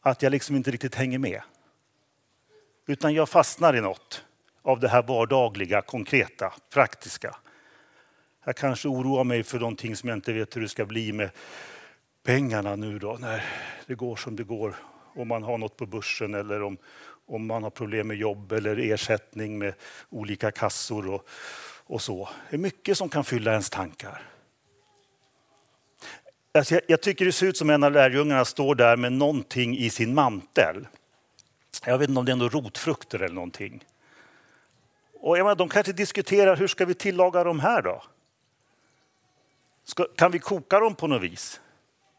Att 0.00 0.22
jag 0.22 0.30
liksom 0.30 0.56
inte 0.56 0.70
riktigt 0.70 0.94
hänger 0.94 1.18
med. 1.18 1.42
Utan 2.86 3.14
jag 3.14 3.28
fastnar 3.28 3.76
i 3.76 3.80
något 3.80 4.24
av 4.62 4.80
det 4.80 4.88
här 4.88 5.02
vardagliga, 5.02 5.82
konkreta, 5.82 6.52
praktiska. 6.70 7.36
Jag 8.48 8.56
kanske 8.56 8.88
oroar 8.88 9.24
mig 9.24 9.42
för 9.42 9.58
någonting 9.58 9.96
som 9.96 10.08
jag 10.08 10.16
inte 10.18 10.32
vet 10.32 10.56
hur 10.56 10.60
det 10.60 10.68
ska 10.68 10.84
bli 10.84 11.12
med 11.12 11.30
pengarna 12.24 12.76
nu 12.76 12.98
då 12.98 13.16
när 13.20 13.44
det 13.86 13.94
går 13.94 14.16
som 14.16 14.36
det 14.36 14.44
går. 14.44 14.76
Om 15.14 15.28
man 15.28 15.42
har 15.42 15.58
något 15.58 15.76
på 15.76 15.86
börsen 15.86 16.34
eller 16.34 16.62
om, 16.62 16.76
om 17.26 17.46
man 17.46 17.62
har 17.62 17.70
problem 17.70 18.08
med 18.08 18.16
jobb 18.16 18.52
eller 18.52 18.76
ersättning 18.76 19.58
med 19.58 19.74
olika 20.10 20.50
kassor 20.50 21.10
och, 21.10 21.28
och 21.86 22.02
så. 22.02 22.28
Det 22.50 22.56
är 22.56 22.60
mycket 22.60 22.98
som 22.98 23.08
kan 23.08 23.24
fylla 23.24 23.50
ens 23.50 23.70
tankar. 23.70 24.22
Alltså 26.54 26.74
jag, 26.74 26.82
jag 26.86 27.00
tycker 27.00 27.24
det 27.24 27.32
ser 27.32 27.46
ut 27.46 27.56
som 27.56 27.70
en 27.70 27.84
av 27.84 27.92
lärjungarna 27.92 28.44
står 28.44 28.74
där 28.74 28.96
med 28.96 29.12
någonting 29.12 29.78
i 29.78 29.90
sin 29.90 30.14
mantel. 30.14 30.86
Jag 31.84 31.98
vet 31.98 32.08
inte 32.08 32.18
om 32.18 32.24
det 32.24 32.32
är 32.32 32.36
några 32.36 32.58
rotfrukter 32.58 33.18
eller 33.18 33.34
någonting. 33.34 33.84
Och 35.20 35.38
jag 35.38 35.44
menar, 35.44 35.56
de 35.56 35.68
kanske 35.68 35.92
diskuterar 35.92 36.56
hur 36.56 36.68
ska 36.68 36.84
vi 36.84 36.94
tillaga 36.94 37.44
de 37.44 37.60
här 37.60 37.82
då? 37.82 38.02
Ska, 39.88 40.06
kan 40.16 40.30
vi 40.30 40.38
koka 40.38 40.80
dem 40.80 40.94
på 40.94 41.06
något 41.06 41.22
vis? 41.22 41.60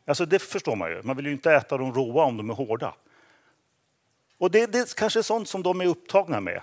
Alltså 0.06 0.26
det 0.26 0.40
förstår 0.40 0.76
man 0.76 0.90
ju. 0.90 1.02
Man 1.04 1.16
vill 1.16 1.26
ju 1.26 1.32
inte 1.32 1.54
äta 1.54 1.78
dem 1.78 1.94
råa 1.94 2.24
om 2.24 2.38
de 2.38 2.50
är 2.50 2.54
hårda. 2.54 2.94
Och 4.38 4.52
det, 4.52 4.72
det 4.72 4.80
är 4.80 4.96
kanske 4.96 5.24
sånt 5.24 5.50
som 5.50 5.64
de 5.64 5.82
är 5.82 5.86
upptagna 5.86 6.40
med. 6.40 6.62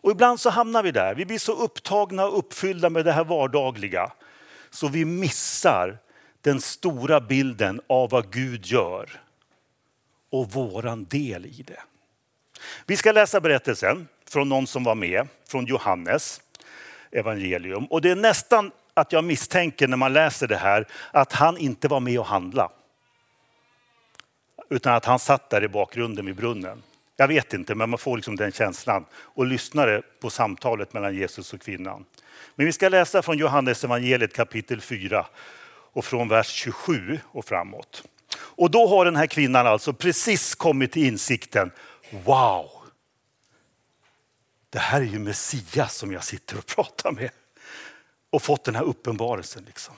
Och 0.00 0.10
ibland 0.10 0.40
så 0.40 0.50
hamnar 0.50 0.82
vi 0.82 0.90
där. 0.90 1.14
Vi 1.14 1.26
blir 1.26 1.38
så 1.38 1.52
upptagna 1.52 2.26
och 2.26 2.38
uppfyllda 2.38 2.90
med 2.90 3.04
det 3.04 3.12
här 3.12 3.24
vardagliga 3.24 4.12
så 4.70 4.88
vi 4.88 5.04
missar 5.04 5.98
den 6.40 6.60
stora 6.60 7.20
bilden 7.20 7.80
av 7.86 8.10
vad 8.10 8.32
Gud 8.32 8.66
gör 8.66 9.20
och 10.30 10.52
våran 10.52 11.04
del 11.04 11.46
i 11.46 11.64
det. 11.66 11.82
Vi 12.86 12.96
ska 12.96 13.12
läsa 13.12 13.40
berättelsen 13.40 14.08
från 14.28 14.48
någon 14.48 14.66
som 14.66 14.84
var 14.84 14.94
med, 14.94 15.28
från 15.48 15.66
Johannes 15.66 16.40
evangelium. 17.10 17.86
Och 17.86 18.00
det 18.00 18.10
är 18.10 18.16
nästan 18.16 18.72
att 18.96 19.12
jag 19.12 19.24
misstänker 19.24 19.88
när 19.88 19.96
man 19.96 20.12
läser 20.12 20.48
det 20.48 20.56
här 20.56 20.86
att 21.10 21.32
han 21.32 21.58
inte 21.58 21.88
var 21.88 22.00
med 22.00 22.18
och 22.18 22.26
handla. 22.26 22.70
Utan 24.70 24.94
att 24.94 25.04
han 25.04 25.18
satt 25.18 25.50
där 25.50 25.64
i 25.64 25.68
bakgrunden 25.68 26.26
vid 26.26 26.36
brunnen. 26.36 26.82
Jag 27.16 27.28
vet 27.28 27.54
inte, 27.54 27.74
men 27.74 27.90
man 27.90 27.98
får 27.98 28.16
liksom 28.16 28.36
den 28.36 28.52
känslan 28.52 29.04
och 29.14 29.46
lyssnade 29.46 30.02
på 30.20 30.30
samtalet 30.30 30.92
mellan 30.92 31.14
Jesus 31.14 31.52
och 31.52 31.60
kvinnan. 31.60 32.04
Men 32.54 32.66
vi 32.66 32.72
ska 32.72 32.88
läsa 32.88 33.22
från 33.22 33.38
Johannes 33.38 33.84
evangeliet 33.84 34.34
kapitel 34.34 34.80
4 34.80 35.26
och 35.92 36.04
från 36.04 36.28
vers 36.28 36.46
27 36.46 37.20
och 37.24 37.44
framåt. 37.44 38.02
Och 38.38 38.70
då 38.70 38.86
har 38.86 39.04
den 39.04 39.16
här 39.16 39.26
kvinnan 39.26 39.66
alltså 39.66 39.92
precis 39.92 40.54
kommit 40.54 40.92
till 40.92 41.04
insikten. 41.04 41.70
Wow! 42.10 42.70
Det 44.70 44.78
här 44.78 45.00
är 45.00 45.04
ju 45.04 45.18
Messias 45.18 45.96
som 45.96 46.12
jag 46.12 46.24
sitter 46.24 46.58
och 46.58 46.66
pratar 46.66 47.12
med. 47.12 47.30
Och 48.30 48.42
fått 48.42 48.64
den 48.64 48.74
här 48.74 48.82
uppenbarelsen. 48.82 49.64
Liksom. 49.66 49.94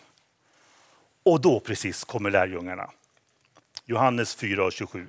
Och 1.22 1.40
då 1.40 1.60
precis 1.60 2.04
kommer 2.04 2.30
lärjungarna. 2.30 2.90
Johannes 3.84 4.38
4.27. 4.38 5.06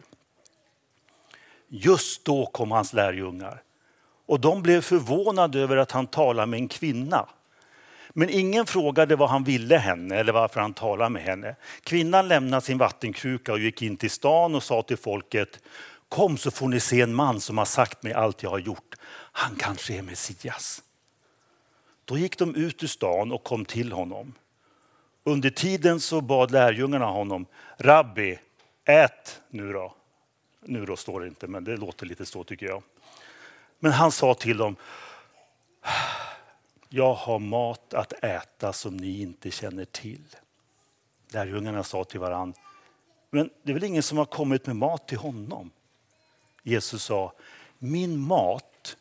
Just 1.67 2.25
då 2.25 2.45
kom 2.45 2.71
hans 2.71 2.93
lärjungar 2.93 3.63
och 4.29 4.39
de 4.39 4.61
blev 4.61 4.81
förvånade 4.81 5.59
över 5.59 5.77
att 5.77 5.91
han 5.91 6.07
talade 6.07 6.45
med 6.45 6.59
en 6.59 6.67
kvinna. 6.67 7.29
Men 8.09 8.29
ingen 8.29 8.65
frågade 8.65 9.15
vad 9.15 9.29
han 9.29 9.43
ville 9.43 9.77
henne 9.77 10.15
eller 10.15 10.33
varför 10.33 10.61
han 10.61 10.73
talade 10.73 11.09
med 11.09 11.23
henne. 11.23 11.55
Kvinnan 11.83 12.27
lämnade 12.27 12.61
sin 12.61 12.77
vattenkruka 12.77 13.51
och 13.51 13.59
gick 13.59 13.81
in 13.81 13.97
till 13.97 14.11
stan 14.11 14.55
och 14.55 14.63
sa 14.63 14.81
till 14.81 14.97
folket 14.97 15.59
Kom 16.09 16.37
så 16.37 16.51
får 16.51 16.67
ni 16.67 16.79
se 16.79 17.01
en 17.01 17.15
man 17.15 17.41
som 17.41 17.57
har 17.57 17.65
sagt 17.65 18.03
mig 18.03 18.13
allt 18.13 18.43
jag 18.43 18.49
har 18.49 18.59
gjort. 18.59 18.95
Han 19.31 19.55
kanske 19.55 19.93
är 19.93 20.01
Messias. 20.01 20.81
Då 22.09 22.17
gick 22.17 22.37
de 22.37 22.55
ut 22.55 22.83
ur 22.83 22.87
stan 22.87 23.31
och 23.31 23.43
kom 23.43 23.65
till 23.65 23.91
honom. 23.91 24.33
Under 25.23 25.49
tiden 25.49 25.99
så 25.99 26.21
bad 26.21 26.51
lärjungarna 26.51 27.05
honom, 27.05 27.45
Rabbi, 27.77 28.39
ät 28.85 29.41
nu 29.49 29.73
då. 29.73 29.95
Nu 30.61 30.85
då 30.85 30.95
står 30.95 31.21
det 31.21 31.27
inte, 31.27 31.47
men 31.47 31.63
det 31.63 31.77
låter 31.77 32.05
lite 32.05 32.25
så 32.25 32.43
tycker 32.43 32.65
jag. 32.65 32.83
Men 33.79 33.91
han 33.91 34.11
sa 34.11 34.33
till 34.33 34.57
dem, 34.57 34.75
jag 36.89 37.13
har 37.13 37.39
mat 37.39 37.93
att 37.93 38.13
äta 38.23 38.73
som 38.73 38.97
ni 38.97 39.21
inte 39.21 39.51
känner 39.51 39.85
till. 39.85 40.35
Lärjungarna 41.27 41.83
sa 41.83 42.03
till 42.03 42.19
varann, 42.19 42.53
men 43.29 43.49
det 43.63 43.71
är 43.71 43.73
väl 43.73 43.83
ingen 43.83 44.03
som 44.03 44.17
har 44.17 44.25
kommit 44.25 44.65
med 44.65 44.75
mat 44.75 45.07
till 45.07 45.17
honom? 45.17 45.71
Jesus 46.63 47.03
sa, 47.03 47.33
min 47.77 48.19
mat 48.19 48.97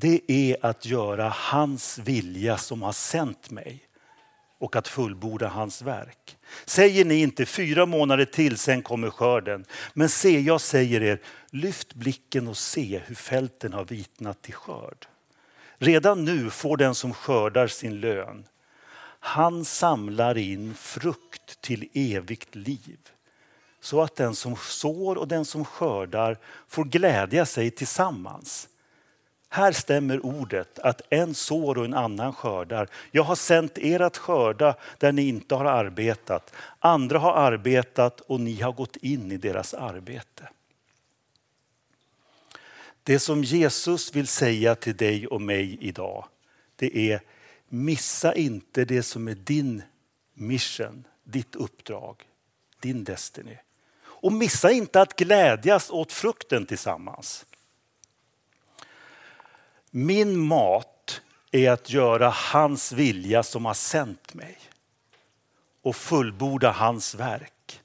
det 0.00 0.20
är 0.26 0.66
att 0.66 0.86
göra 0.86 1.28
hans 1.28 1.98
vilja 1.98 2.58
som 2.58 2.82
har 2.82 2.92
sänt 2.92 3.50
mig 3.50 3.80
och 4.58 4.76
att 4.76 4.88
fullborda 4.88 5.48
hans 5.48 5.82
verk. 5.82 6.36
Säger 6.64 7.04
ni 7.04 7.14
inte 7.14 7.46
fyra 7.46 7.86
månader 7.86 8.24
till, 8.24 8.58
sen 8.58 8.82
kommer 8.82 9.10
skörden. 9.10 9.64
Men 9.94 10.08
se, 10.08 10.40
jag 10.40 10.60
säger 10.60 11.02
er, 11.02 11.20
lyft 11.50 11.94
blicken 11.94 12.48
och 12.48 12.56
se 12.56 13.00
hur 13.06 13.14
fälten 13.14 13.72
har 13.72 13.84
vitnat 13.84 14.42
till 14.42 14.54
skörd. 14.54 15.06
Redan 15.78 16.24
nu 16.24 16.50
får 16.50 16.76
den 16.76 16.94
som 16.94 17.14
skördar 17.14 17.66
sin 17.66 18.00
lön. 18.00 18.44
Han 19.20 19.64
samlar 19.64 20.38
in 20.38 20.74
frukt 20.74 21.60
till 21.60 21.88
evigt 21.94 22.54
liv 22.54 22.98
så 23.80 24.02
att 24.02 24.16
den 24.16 24.34
som 24.34 24.56
sår 24.56 25.18
och 25.18 25.28
den 25.28 25.44
som 25.44 25.64
skördar 25.64 26.38
får 26.68 26.84
glädja 26.84 27.46
sig 27.46 27.70
tillsammans. 27.70 28.68
Här 29.56 29.72
stämmer 29.72 30.26
ordet 30.26 30.78
att 30.78 31.00
en 31.10 31.34
sår 31.34 31.78
och 31.78 31.84
en 31.84 31.94
annan 31.94 32.32
skördar. 32.32 32.88
Jag 33.10 33.22
har 33.22 33.36
sänt 33.36 33.78
er 33.78 34.00
att 34.00 34.16
skörda 34.16 34.76
där 34.98 35.12
ni 35.12 35.28
inte 35.28 35.54
har 35.54 35.64
arbetat. 35.64 36.54
Andra 36.78 37.18
har 37.18 37.32
arbetat 37.32 38.20
och 38.20 38.40
ni 38.40 38.60
har 38.60 38.72
gått 38.72 38.96
in 38.96 39.32
i 39.32 39.36
deras 39.36 39.74
arbete. 39.74 40.48
Det 43.02 43.18
som 43.18 43.44
Jesus 43.44 44.14
vill 44.14 44.26
säga 44.26 44.74
till 44.74 44.96
dig 44.96 45.26
och 45.26 45.40
mig 45.40 45.78
idag, 45.80 46.24
det 46.76 47.12
är 47.12 47.20
missa 47.68 48.34
inte 48.34 48.84
det 48.84 49.02
som 49.02 49.28
är 49.28 49.34
din 49.34 49.82
mission, 50.34 51.04
ditt 51.24 51.54
uppdrag, 51.54 52.22
din 52.80 53.04
destiny. 53.04 53.58
Och 54.02 54.32
missa 54.32 54.70
inte 54.70 55.00
att 55.00 55.16
glädjas 55.16 55.90
åt 55.90 56.12
frukten 56.12 56.66
tillsammans. 56.66 57.46
Min 59.98 60.38
mat 60.38 61.20
är 61.50 61.70
att 61.70 61.90
göra 61.90 62.30
hans 62.30 62.92
vilja 62.92 63.42
som 63.42 63.64
har 63.64 63.74
sänt 63.74 64.34
mig 64.34 64.58
och 65.82 65.96
fullborda 65.96 66.70
hans 66.70 67.14
verk. 67.14 67.80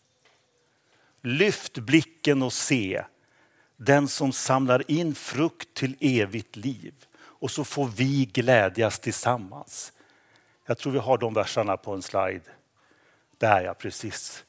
Lyft 1.22 1.78
blicken 1.78 2.42
och 2.42 2.54
se 2.54 3.04
den 3.78 4.08
som 4.08 4.34
samlar 4.34 4.92
in 4.92 5.16
frukt 5.16 5.74
till 5.74 5.96
evigt 6.00 6.56
liv 6.56 6.94
och 7.20 7.52
så 7.52 7.64
får 7.64 7.88
vi 7.88 8.26
glädjas 8.26 9.00
tillsammans. 9.00 9.94
Jag 10.66 10.78
tror 10.78 10.94
vi 10.94 11.00
har 11.00 11.18
de 11.18 11.34
verserna 11.34 11.78
på 11.78 11.94
en 11.94 12.02
slide. 12.02 12.52
Där 13.38 13.62
ja, 13.62 13.74
precis. 13.74 14.44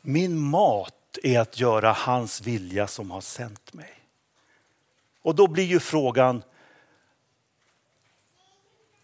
Min 0.00 0.38
mat 0.38 1.18
är 1.22 1.40
att 1.40 1.60
göra 1.60 1.92
hans 1.92 2.40
vilja 2.40 2.86
som 2.86 3.10
har 3.10 3.20
sänt 3.20 3.72
mig. 3.72 3.95
Och 5.26 5.34
då 5.34 5.46
blir 5.46 5.64
ju 5.64 5.80
frågan, 5.80 6.42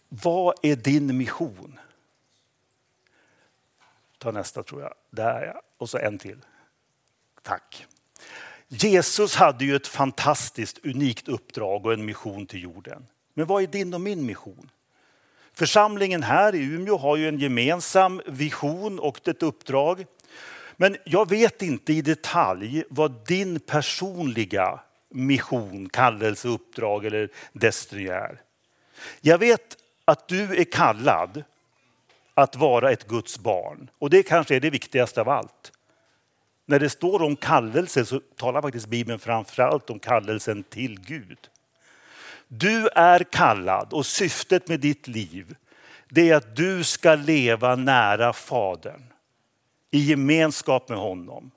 vad 0.08 0.54
är 0.62 0.76
din 0.76 1.16
mission? 1.16 1.78
Ta 4.18 4.30
nästa 4.30 4.62
tror 4.62 4.82
jag. 4.82 4.94
Där 5.10 5.46
ja. 5.46 5.62
Och 5.78 5.90
så 5.90 5.98
en 5.98 6.18
till. 6.18 6.38
Tack. 7.42 7.86
Jesus 8.68 9.36
hade 9.36 9.64
ju 9.64 9.76
ett 9.76 9.86
fantastiskt 9.86 10.78
unikt 10.86 11.28
uppdrag 11.28 11.86
och 11.86 11.92
en 11.92 12.04
mission 12.04 12.46
till 12.46 12.62
jorden. 12.62 13.06
Men 13.34 13.46
vad 13.46 13.62
är 13.62 13.66
din 13.66 13.94
och 13.94 14.00
min 14.00 14.26
mission? 14.26 14.70
Församlingen 15.52 16.22
här 16.22 16.54
i 16.54 16.64
Umeå 16.64 16.96
har 16.96 17.16
ju 17.16 17.28
en 17.28 17.38
gemensam 17.38 18.22
vision 18.26 18.98
och 18.98 19.28
ett 19.28 19.42
uppdrag. 19.42 20.06
Men 20.76 20.96
jag 21.04 21.28
vet 21.28 21.62
inte 21.62 21.92
i 21.92 22.02
detalj 22.02 22.84
vad 22.88 23.26
din 23.26 23.60
personliga 23.60 24.80
mission, 25.12 25.88
kallelse, 25.88 26.48
uppdrag 26.48 27.04
eller 27.04 27.28
destiny 27.52 28.08
är. 28.08 28.40
Jag 29.20 29.38
vet 29.38 29.76
att 30.04 30.28
du 30.28 30.56
är 30.56 30.64
kallad 30.64 31.44
att 32.34 32.56
vara 32.56 32.92
ett 32.92 33.08
Guds 33.08 33.38
barn. 33.38 33.90
Och 33.98 34.10
det 34.10 34.22
kanske 34.22 34.56
är 34.56 34.60
det 34.60 34.70
viktigaste 34.70 35.20
av 35.20 35.28
allt. 35.28 35.72
När 36.66 36.78
det 36.78 36.90
står 36.90 37.22
om 37.22 37.36
kallelse 37.36 38.04
så 38.04 38.20
talar 38.36 38.62
faktiskt 38.62 38.86
Bibeln 38.86 39.18
framförallt 39.18 39.90
om 39.90 39.98
kallelsen 39.98 40.62
till 40.62 41.00
Gud. 41.00 41.38
Du 42.48 42.88
är 42.88 43.24
kallad 43.24 43.92
och 43.92 44.06
syftet 44.06 44.68
med 44.68 44.80
ditt 44.80 45.08
liv 45.08 45.54
det 46.14 46.30
är 46.30 46.36
att 46.36 46.56
du 46.56 46.84
ska 46.84 47.14
leva 47.14 47.76
nära 47.76 48.32
Fadern. 48.32 49.02
I 49.90 49.98
gemenskap 49.98 50.88
med 50.88 50.98
honom. 50.98 51.50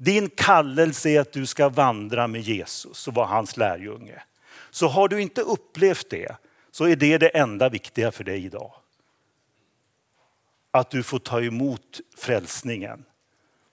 Din 0.00 0.30
kallelse 0.30 1.10
är 1.10 1.20
att 1.20 1.32
du 1.32 1.46
ska 1.46 1.68
vandra 1.68 2.26
med 2.26 2.40
Jesus 2.40 3.08
och 3.08 3.14
vara 3.14 3.26
hans 3.26 3.56
lärjunge. 3.56 4.22
Så 4.70 4.88
har 4.88 5.08
du 5.08 5.22
inte 5.22 5.40
upplevt 5.40 6.10
det 6.10 6.36
så 6.70 6.84
är 6.84 6.96
det 6.96 7.18
det 7.18 7.28
enda 7.28 7.68
viktiga 7.68 8.12
för 8.12 8.24
dig 8.24 8.44
idag. 8.44 8.72
Att 10.70 10.90
du 10.90 11.02
får 11.02 11.18
ta 11.18 11.42
emot 11.42 12.00
frälsningen 12.16 13.04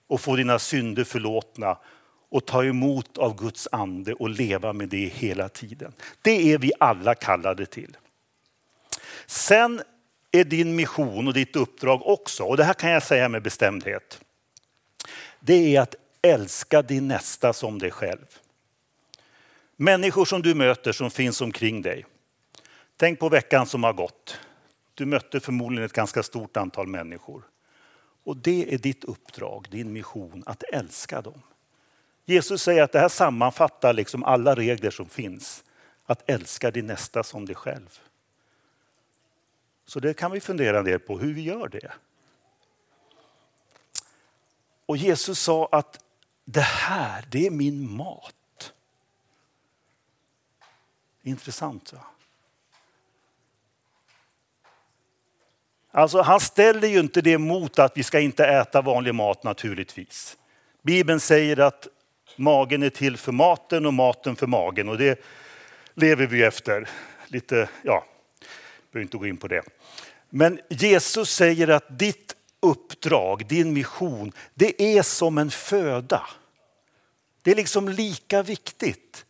och 0.07 0.21
få 0.21 0.35
dina 0.35 0.59
synder 0.59 1.03
förlåtna 1.03 1.77
och 2.29 2.45
ta 2.45 2.63
emot 2.63 3.17
av 3.17 3.35
Guds 3.37 3.67
ande 3.71 4.13
och 4.13 4.29
leva 4.29 4.73
med 4.73 4.89
det 4.89 5.05
hela 5.05 5.49
tiden. 5.49 5.93
Det 6.21 6.53
är 6.53 6.57
vi 6.57 6.71
alla 6.79 7.15
kallade 7.15 7.65
till. 7.65 7.97
Sen 9.25 9.81
är 10.31 10.43
din 10.43 10.75
mission 10.75 11.27
och 11.27 11.33
ditt 11.33 11.55
uppdrag 11.55 12.01
också, 12.05 12.43
och 12.43 12.57
det 12.57 12.63
här 12.63 12.73
kan 12.73 12.89
jag 12.89 13.03
säga 13.03 13.29
med 13.29 13.43
bestämdhet. 13.43 14.21
Det 15.39 15.75
är 15.75 15.81
att 15.81 15.95
älska 16.25 16.81
din 16.81 17.07
nästa 17.07 17.53
som 17.53 17.79
dig 17.79 17.91
själv. 17.91 18.39
Människor 19.75 20.25
som 20.25 20.41
du 20.41 20.55
möter 20.55 20.91
som 20.91 21.11
finns 21.11 21.41
omkring 21.41 21.81
dig. 21.81 22.05
Tänk 22.97 23.19
på 23.19 23.29
veckan 23.29 23.65
som 23.65 23.83
har 23.83 23.93
gått. 23.93 24.39
Du 24.93 25.05
mötte 25.05 25.39
förmodligen 25.39 25.85
ett 25.85 25.93
ganska 25.93 26.23
stort 26.23 26.57
antal 26.57 26.87
människor. 26.87 27.43
Och 28.23 28.37
det 28.37 28.73
är 28.73 28.77
ditt 28.77 29.03
uppdrag, 29.03 29.67
din 29.71 29.93
mission, 29.93 30.43
att 30.45 30.63
älska 30.63 31.21
dem. 31.21 31.41
Jesus 32.25 32.61
säger 32.61 32.83
att 32.83 32.91
det 32.91 32.99
här 32.99 33.09
sammanfattar 33.09 33.93
liksom 33.93 34.23
alla 34.23 34.55
regler 34.55 34.91
som 34.91 35.09
finns. 35.09 35.63
Att 36.05 36.29
älska 36.29 36.71
din 36.71 36.87
nästa 36.87 37.23
som 37.23 37.45
dig 37.45 37.55
själv. 37.55 37.99
Så 39.85 39.99
det 39.99 40.13
kan 40.13 40.31
vi 40.31 40.39
fundera 40.39 40.79
en 40.79 40.85
del 40.85 40.99
på 40.99 41.19
hur 41.19 41.33
vi 41.33 41.41
gör 41.41 41.67
det. 41.67 41.93
Och 44.85 44.97
Jesus 44.97 45.39
sa 45.39 45.69
att 45.71 46.04
det 46.45 46.61
här, 46.61 47.25
det 47.29 47.45
är 47.45 47.51
min 47.51 47.95
mat. 47.95 48.73
Intressant 51.23 51.93
va? 51.93 51.99
Alltså 55.91 56.21
han 56.21 56.39
ställer 56.39 56.87
ju 56.87 56.99
inte 56.99 57.21
det 57.21 57.37
mot 57.37 57.79
att 57.79 57.97
vi 57.97 58.03
ska 58.03 58.19
inte 58.19 58.45
äta 58.45 58.81
vanlig 58.81 59.15
mat 59.15 59.43
naturligtvis. 59.43 60.37
Bibeln 60.81 61.19
säger 61.19 61.59
att 61.59 61.87
magen 62.35 62.83
är 62.83 62.89
till 62.89 63.17
för 63.17 63.31
maten 63.31 63.85
och 63.85 63.93
maten 63.93 64.35
för 64.35 64.47
magen 64.47 64.89
och 64.89 64.97
det 64.97 65.23
lever 65.93 66.27
vi 66.27 66.43
efter. 66.43 66.89
Lite, 67.27 67.69
ja, 67.83 68.05
behöver 68.91 69.03
inte 69.03 69.17
gå 69.17 69.27
in 69.27 69.37
på 69.37 69.47
det. 69.47 69.63
Men 70.29 70.59
Jesus 70.69 71.29
säger 71.29 71.67
att 71.67 71.99
ditt 71.99 72.35
uppdrag, 72.65 73.47
din 73.47 73.73
mission, 73.73 74.31
det 74.53 74.97
är 74.97 75.01
som 75.01 75.37
en 75.37 75.51
föda. 75.51 76.21
Det 77.41 77.51
är 77.51 77.55
liksom 77.55 77.89
lika 77.89 78.43
viktigt. 78.43 79.25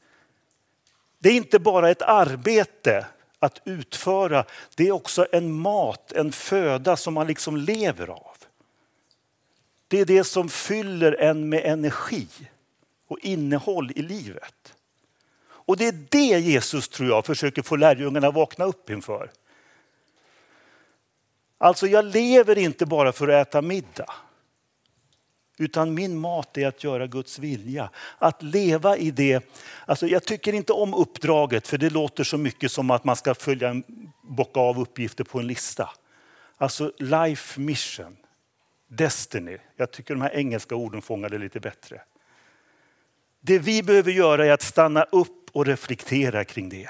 Det 1.19 1.29
är 1.29 1.33
inte 1.33 1.59
bara 1.59 1.89
ett 1.89 2.01
arbete 2.01 3.05
att 3.39 3.61
utföra, 3.65 4.45
det 4.75 4.87
är 4.87 4.91
också 4.91 5.27
en 5.31 5.53
mat, 5.53 6.11
en 6.11 6.31
föda 6.31 6.97
som 6.97 7.13
man 7.13 7.27
liksom 7.27 7.57
lever 7.57 8.07
av. 8.07 8.37
Det 9.87 9.99
är 9.99 10.05
det 10.05 10.23
som 10.23 10.49
fyller 10.49 11.21
en 11.21 11.49
med 11.49 11.65
energi 11.65 12.27
och 13.07 13.19
innehåll 13.19 13.91
i 13.95 14.01
livet. 14.01 14.73
Och 15.47 15.77
det 15.77 15.87
är 15.87 16.05
det 16.09 16.39
Jesus 16.39 16.89
tror 16.89 17.09
jag 17.09 17.25
försöker 17.25 17.61
få 17.61 17.75
lärjungarna 17.75 18.31
vakna 18.31 18.65
upp 18.65 18.89
inför. 18.89 19.31
Alltså 21.57 21.87
jag 21.87 22.05
lever 22.05 22.57
inte 22.57 22.85
bara 22.85 23.11
för 23.11 23.27
att 23.27 23.47
äta 23.47 23.61
middag. 23.61 24.13
Utan 25.57 25.93
min 25.93 26.17
mat 26.17 26.57
är 26.57 26.67
att 26.67 26.83
göra 26.83 27.07
Guds 27.07 27.39
vilja. 27.39 27.89
Att 28.17 28.43
leva 28.43 28.97
i 28.97 29.11
det. 29.11 29.45
Alltså 29.85 30.07
jag 30.07 30.23
tycker 30.23 30.53
inte 30.53 30.73
om 30.73 30.93
uppdraget 30.93 31.67
för 31.67 31.77
det 31.77 31.89
låter 31.89 32.23
så 32.23 32.37
mycket 32.37 32.71
som 32.71 32.91
att 32.91 33.03
man 33.03 33.15
ska 33.15 33.35
följa, 33.35 33.81
bocka 34.21 34.59
av 34.59 34.79
uppgifter 34.79 35.23
på 35.23 35.39
en 35.39 35.47
lista. 35.47 35.89
Alltså 36.57 36.91
life 36.97 37.59
mission, 37.59 38.17
destiny. 38.87 39.57
Jag 39.75 39.91
tycker 39.91 40.13
de 40.13 40.21
här 40.21 40.35
engelska 40.35 40.75
orden 40.75 41.01
fångar 41.01 41.29
det 41.29 41.37
lite 41.37 41.59
bättre. 41.59 42.01
Det 43.41 43.59
vi 43.59 43.83
behöver 43.83 44.11
göra 44.11 44.45
är 44.45 44.51
att 44.51 44.61
stanna 44.61 45.03
upp 45.03 45.49
och 45.51 45.65
reflektera 45.65 46.43
kring 46.43 46.69
det. 46.69 46.89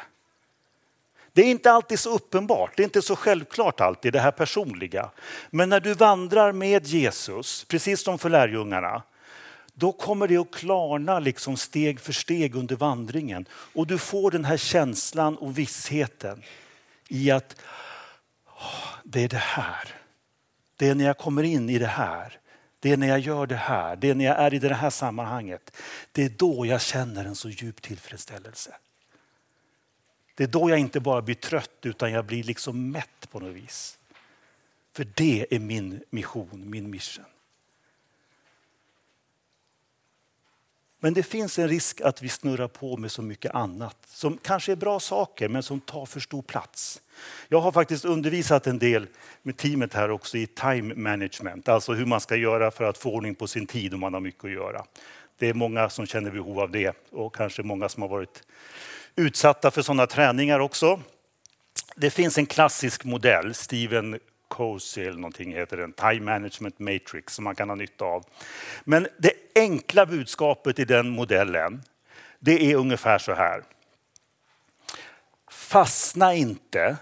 Det 1.35 1.41
är 1.41 1.45
inte 1.51 1.71
alltid 1.71 1.99
så 1.99 2.15
uppenbart, 2.15 2.71
det 2.75 2.83
är 2.83 2.85
inte 2.85 3.01
så 3.01 3.15
självklart 3.15 3.81
alltid 3.81 4.13
det 4.13 4.19
här 4.19 4.31
personliga. 4.31 5.09
Men 5.49 5.69
när 5.69 5.79
du 5.79 5.93
vandrar 5.93 6.51
med 6.51 6.87
Jesus, 6.87 7.65
precis 7.67 8.03
som 8.03 8.19
för 8.19 8.29
lärjungarna, 8.29 9.03
då 9.73 9.91
kommer 9.91 10.27
det 10.27 10.37
att 10.37 10.51
klarna 10.51 11.19
liksom 11.19 11.57
steg 11.57 11.99
för 11.99 12.13
steg 12.13 12.55
under 12.55 12.75
vandringen. 12.75 13.45
Och 13.51 13.87
du 13.87 13.97
får 13.97 14.31
den 14.31 14.45
här 14.45 14.57
känslan 14.57 15.37
och 15.37 15.57
vissheten 15.57 16.43
i 17.07 17.31
att 17.31 17.55
det 19.03 19.23
är 19.23 19.29
det 19.29 19.37
här. 19.37 19.89
Det 20.77 20.89
är 20.89 20.95
när 20.95 21.05
jag 21.05 21.17
kommer 21.17 21.43
in 21.43 21.69
i 21.69 21.79
det 21.79 21.87
här. 21.87 22.39
Det 22.79 22.91
är 22.91 22.97
när 22.97 23.07
jag 23.07 23.19
gör 23.19 23.47
det 23.47 23.55
här. 23.55 23.95
Det 23.95 24.09
är 24.09 24.15
när 24.15 24.25
jag 24.25 24.39
är 24.39 24.53
i 24.53 24.59
det 24.59 24.73
här 24.73 24.89
sammanhanget. 24.89 25.77
Det 26.11 26.23
är 26.23 26.29
då 26.29 26.65
jag 26.65 26.81
känner 26.81 27.25
en 27.25 27.35
så 27.35 27.49
djup 27.49 27.81
tillfredsställelse. 27.81 28.75
Det 30.35 30.43
är 30.43 30.47
då 30.47 30.69
jag 30.69 30.79
inte 30.79 30.99
bara 30.99 31.21
blir 31.21 31.35
trött 31.35 31.79
utan 31.81 32.11
jag 32.11 32.25
blir 32.25 32.43
liksom 32.43 32.91
mätt 32.91 33.29
på 33.31 33.39
något 33.39 33.55
vis. 33.55 33.99
För 34.93 35.07
det 35.15 35.47
är 35.49 35.59
min 35.59 36.03
mission, 36.09 36.69
min 36.69 36.89
mission. 36.89 37.25
Men 40.99 41.13
det 41.13 41.23
finns 41.23 41.59
en 41.59 41.67
risk 41.67 42.01
att 42.01 42.21
vi 42.21 42.29
snurrar 42.29 42.67
på 42.67 42.97
med 42.97 43.11
så 43.11 43.21
mycket 43.21 43.55
annat 43.55 43.97
som 44.05 44.37
kanske 44.37 44.71
är 44.71 44.75
bra 44.75 44.99
saker 44.99 45.49
men 45.49 45.63
som 45.63 45.79
tar 45.79 46.05
för 46.05 46.19
stor 46.19 46.41
plats. 46.41 47.01
Jag 47.47 47.61
har 47.61 47.71
faktiskt 47.71 48.05
undervisat 48.05 48.67
en 48.67 48.79
del 48.79 49.07
med 49.41 49.57
teamet 49.57 49.93
här 49.93 50.11
också 50.11 50.37
i 50.37 50.47
time 50.47 50.95
management, 50.95 51.69
alltså 51.69 51.93
hur 51.93 52.05
man 52.05 52.21
ska 52.21 52.35
göra 52.35 52.71
för 52.71 52.83
att 52.83 52.97
få 52.97 53.13
ordning 53.13 53.35
på 53.35 53.47
sin 53.47 53.67
tid 53.67 53.93
om 53.93 53.99
man 53.99 54.13
har 54.13 54.21
mycket 54.21 54.45
att 54.45 54.51
göra. 54.51 54.85
Det 55.37 55.49
är 55.49 55.53
många 55.53 55.89
som 55.89 56.05
känner 56.05 56.31
behov 56.31 56.59
av 56.59 56.71
det 56.71 56.97
och 57.11 57.35
kanske 57.35 57.63
många 57.63 57.89
som 57.89 58.01
har 58.01 58.09
varit 58.09 58.43
utsatta 59.15 59.71
för 59.71 59.81
sådana 59.81 60.07
träningar 60.07 60.59
också. 60.59 61.01
Det 61.95 62.09
finns 62.09 62.37
en 62.37 62.45
klassisk 62.45 63.03
modell, 63.03 63.53
Steven 63.53 64.19
Cosey 64.47 65.03
eller 65.03 65.19
någonting 65.19 65.53
heter 65.53 65.77
den, 65.77 65.93
Time 65.93 66.19
Management 66.19 66.79
Matrix 66.79 67.33
som 67.33 67.43
man 67.43 67.55
kan 67.55 67.69
ha 67.69 67.75
nytta 67.75 68.05
av. 68.05 68.25
Men 68.83 69.07
det 69.17 69.33
enkla 69.55 70.05
budskapet 70.05 70.79
i 70.79 70.85
den 70.85 71.09
modellen, 71.09 71.83
det 72.39 72.71
är 72.71 72.75
ungefär 72.75 73.17
så 73.17 73.33
här. 73.33 73.63
Fastna 75.47 76.33
inte 76.33 76.97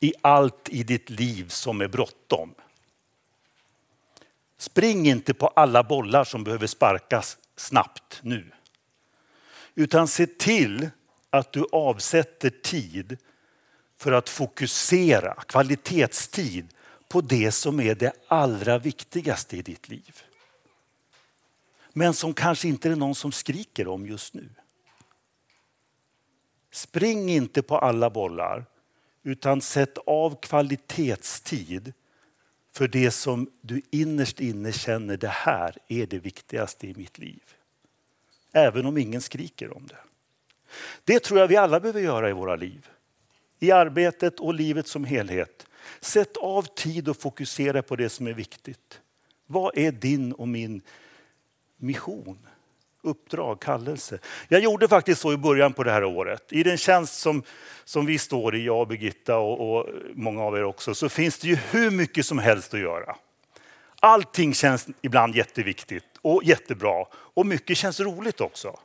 i 0.00 0.12
allt 0.20 0.68
i 0.68 0.82
ditt 0.82 1.10
liv 1.10 1.48
som 1.48 1.80
är 1.80 1.88
bråttom. 1.88 2.54
Spring 4.58 5.08
inte 5.08 5.34
på 5.34 5.46
alla 5.46 5.82
bollar 5.82 6.24
som 6.24 6.44
behöver 6.44 6.66
sparkas 6.66 7.38
snabbt 7.56 8.20
nu. 8.22 8.52
Utan 9.74 10.08
se 10.08 10.26
till 10.26 10.90
att 11.32 11.52
du 11.52 11.66
avsätter 11.72 12.50
tid 12.50 13.18
för 13.96 14.12
att 14.12 14.28
fokusera, 14.28 15.34
kvalitetstid, 15.34 16.68
på 17.08 17.20
det 17.20 17.52
som 17.52 17.80
är 17.80 17.94
det 17.94 18.12
allra 18.28 18.78
viktigaste 18.78 19.56
i 19.56 19.62
ditt 19.62 19.88
liv. 19.88 20.22
Men 21.92 22.14
som 22.14 22.34
kanske 22.34 22.68
inte 22.68 22.90
är 22.90 22.96
någon 22.96 23.14
som 23.14 23.32
skriker 23.32 23.88
om 23.88 24.06
just 24.06 24.34
nu. 24.34 24.48
Spring 26.70 27.30
inte 27.30 27.62
på 27.62 27.78
alla 27.78 28.10
bollar 28.10 28.66
utan 29.22 29.60
sätt 29.60 29.98
av 30.06 30.40
kvalitetstid 30.40 31.92
för 32.72 32.88
det 32.88 33.10
som 33.10 33.50
du 33.60 33.82
innerst 33.90 34.40
inne 34.40 34.72
känner 34.72 35.16
det 35.16 35.28
här 35.28 35.78
är 35.88 36.06
det 36.06 36.18
viktigaste 36.18 36.86
i 36.86 36.94
mitt 36.94 37.18
liv. 37.18 37.42
Även 38.52 38.86
om 38.86 38.98
ingen 38.98 39.20
skriker 39.20 39.76
om 39.76 39.86
det. 39.86 40.11
Det 41.04 41.20
tror 41.20 41.40
jag 41.40 41.48
vi 41.48 41.56
alla 41.56 41.80
behöver 41.80 42.00
göra 42.00 42.30
i 42.30 42.32
våra 42.32 42.56
liv. 42.56 42.88
I 43.58 43.70
arbetet 43.70 44.40
och 44.40 44.54
livet 44.54 44.86
som 44.86 45.04
helhet. 45.04 45.66
Sätt 46.00 46.36
av 46.36 46.62
tid 46.62 47.08
och 47.08 47.16
fokusera 47.16 47.82
på 47.82 47.96
det 47.96 48.08
som 48.08 48.26
är 48.26 48.32
viktigt. 48.32 49.00
Vad 49.46 49.78
är 49.78 49.92
din 49.92 50.32
och 50.32 50.48
min 50.48 50.82
mission? 51.76 52.38
uppdrag, 53.02 53.60
kallelse. 53.60 54.18
Jag 54.48 54.60
gjorde 54.60 54.88
faktiskt 54.88 55.20
så 55.20 55.32
i 55.32 55.36
början 55.36 55.72
på 55.72 55.82
det 55.82 55.90
här 55.90 56.04
året. 56.04 56.52
I 56.52 56.62
den 56.62 56.76
tjänst 56.76 57.18
som, 57.18 57.42
som 57.84 58.06
vi 58.06 58.18
står 58.18 58.54
i, 58.54 58.64
jag 58.64 58.80
och 58.80 58.88
Birgitta 58.88 59.38
och, 59.38 59.76
och 59.76 59.88
många 60.14 60.42
av 60.42 60.56
er 60.56 60.64
också, 60.64 60.94
så 60.94 61.08
finns 61.08 61.38
det 61.38 61.48
ju 61.48 61.54
hur 61.70 61.90
mycket 61.90 62.26
som 62.26 62.38
helst 62.38 62.74
att 62.74 62.80
göra. 62.80 63.16
Allting 64.00 64.54
känns 64.54 64.86
ibland 65.02 65.36
jätteviktigt 65.36 66.04
och 66.22 66.44
jättebra 66.44 67.06
och 67.12 67.46
mycket 67.46 67.76
känns 67.76 68.00
roligt 68.00 68.40
också. 68.40 68.78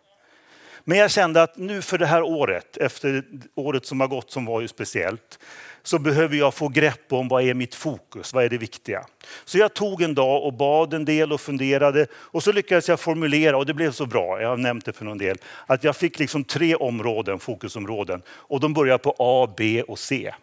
Men 0.90 0.98
jag 0.98 1.12
kände 1.12 1.44
att 1.44 1.58
nu 1.58 1.82
för 1.82 1.98
det 1.98 2.06
här 2.06 2.22
året, 2.22 2.78
efter 2.78 3.24
året 3.56 3.86
som 3.86 4.00
har 4.00 4.08
gått 4.08 4.32
som 4.32 4.46
var 4.46 4.62
ju 4.62 4.68
speciellt, 4.68 5.40
så 5.84 6.00
behöver 6.00 6.36
jag 6.36 6.54
få 6.54 6.68
grepp 6.68 7.14
om 7.14 7.28
vad 7.28 7.44
är 7.44 7.54
mitt 7.54 7.76
fokus, 7.76 8.34
vad 8.34 8.44
är 8.44 8.50
det 8.50 8.58
viktiga. 8.58 9.06
Så 9.46 9.58
jag 9.58 9.74
tog 9.74 10.02
en 10.02 10.16
dag 10.16 10.44
och 10.44 10.54
bad 10.54 10.94
en 10.94 11.06
del 11.06 11.34
och 11.34 11.42
funderade 11.42 12.08
och 12.14 12.44
så 12.44 12.52
lyckades 12.52 12.90
jag 12.90 13.00
formulera, 13.00 13.58
och 13.58 13.66
det 13.66 13.74
blev 13.74 13.92
så 13.92 14.06
bra, 14.06 14.42
jag 14.42 14.50
har 14.50 14.58
nämnt 14.58 14.86
det 14.86 14.94
för 14.94 15.06
någon 15.06 15.18
del, 15.18 15.38
att 15.66 15.84
jag 15.84 15.96
fick 15.96 16.20
liksom 16.20 16.44
tre 16.44 16.76
områden, 16.76 17.40
fokusområden 17.40 18.22
och 18.30 18.60
de 18.60 18.74
börjar 18.74 18.98
på 18.98 19.16
A, 19.20 19.54
B 19.58 19.84
och 19.88 20.00
C. 20.00 20.34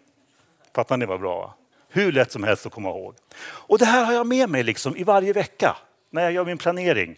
Fattar 0.75 0.97
ni 0.97 1.07
vad 1.07 1.21
bra? 1.21 1.57
Hur 1.89 2.13
lätt 2.13 2.33
som 2.33 2.45
helst 2.45 2.67
att 2.67 2.73
komma 2.73 2.89
ihåg. 2.89 3.15
Och 3.45 3.79
det 3.79 3.85
här 3.85 4.05
har 4.05 4.13
jag 4.13 4.27
med 4.27 4.51
mig 4.51 4.63
liksom 4.63 4.97
i 4.97 5.05
varje 5.05 5.33
vecka 5.33 5.77
när 6.11 6.23
jag 6.23 6.33
gör 6.33 6.45
min 6.45 6.59
planering. 6.59 7.17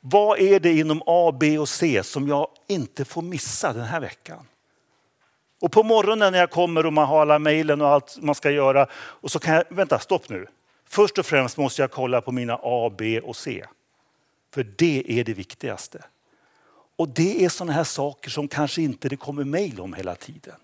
Vad 0.00 0.38
är 0.38 0.60
det 0.60 0.78
inom 0.78 1.02
A, 1.06 1.36
B 1.40 1.58
och 1.58 1.68
C 1.68 2.02
som 2.02 2.28
jag 2.28 2.48
inte 2.66 3.04
får 3.04 3.22
missa 3.22 3.72
den 3.72 3.84
här 3.84 4.00
veckan? 4.00 4.46
Och 5.60 5.72
på 5.72 5.82
morgonen 5.82 6.32
när 6.32 6.38
jag 6.38 6.50
kommer 6.50 6.86
och 6.86 6.92
man 6.92 7.06
har 7.06 7.20
alla 7.20 7.38
mejlen 7.38 7.80
och 7.80 7.88
allt 7.88 8.18
man 8.20 8.34
ska 8.34 8.50
göra 8.50 8.86
och 8.92 9.30
så 9.30 9.38
kan 9.38 9.54
jag, 9.54 9.64
vänta 9.68 9.98
stopp 9.98 10.28
nu. 10.28 10.46
Först 10.84 11.18
och 11.18 11.26
främst 11.26 11.56
måste 11.56 11.82
jag 11.82 11.90
kolla 11.90 12.20
på 12.20 12.32
mina 12.32 12.58
A, 12.62 12.92
B 12.98 13.20
och 13.20 13.36
C. 13.36 13.64
För 14.54 14.66
det 14.76 15.04
är 15.06 15.24
det 15.24 15.34
viktigaste. 15.34 16.04
Och 16.96 17.08
det 17.08 17.44
är 17.44 17.48
sådana 17.48 17.72
här 17.72 17.84
saker 17.84 18.30
som 18.30 18.48
kanske 18.48 18.82
inte 18.82 19.08
det 19.08 19.16
kommer 19.16 19.44
mejl 19.44 19.80
om 19.80 19.94
hela 19.94 20.14
tiden. 20.14 20.56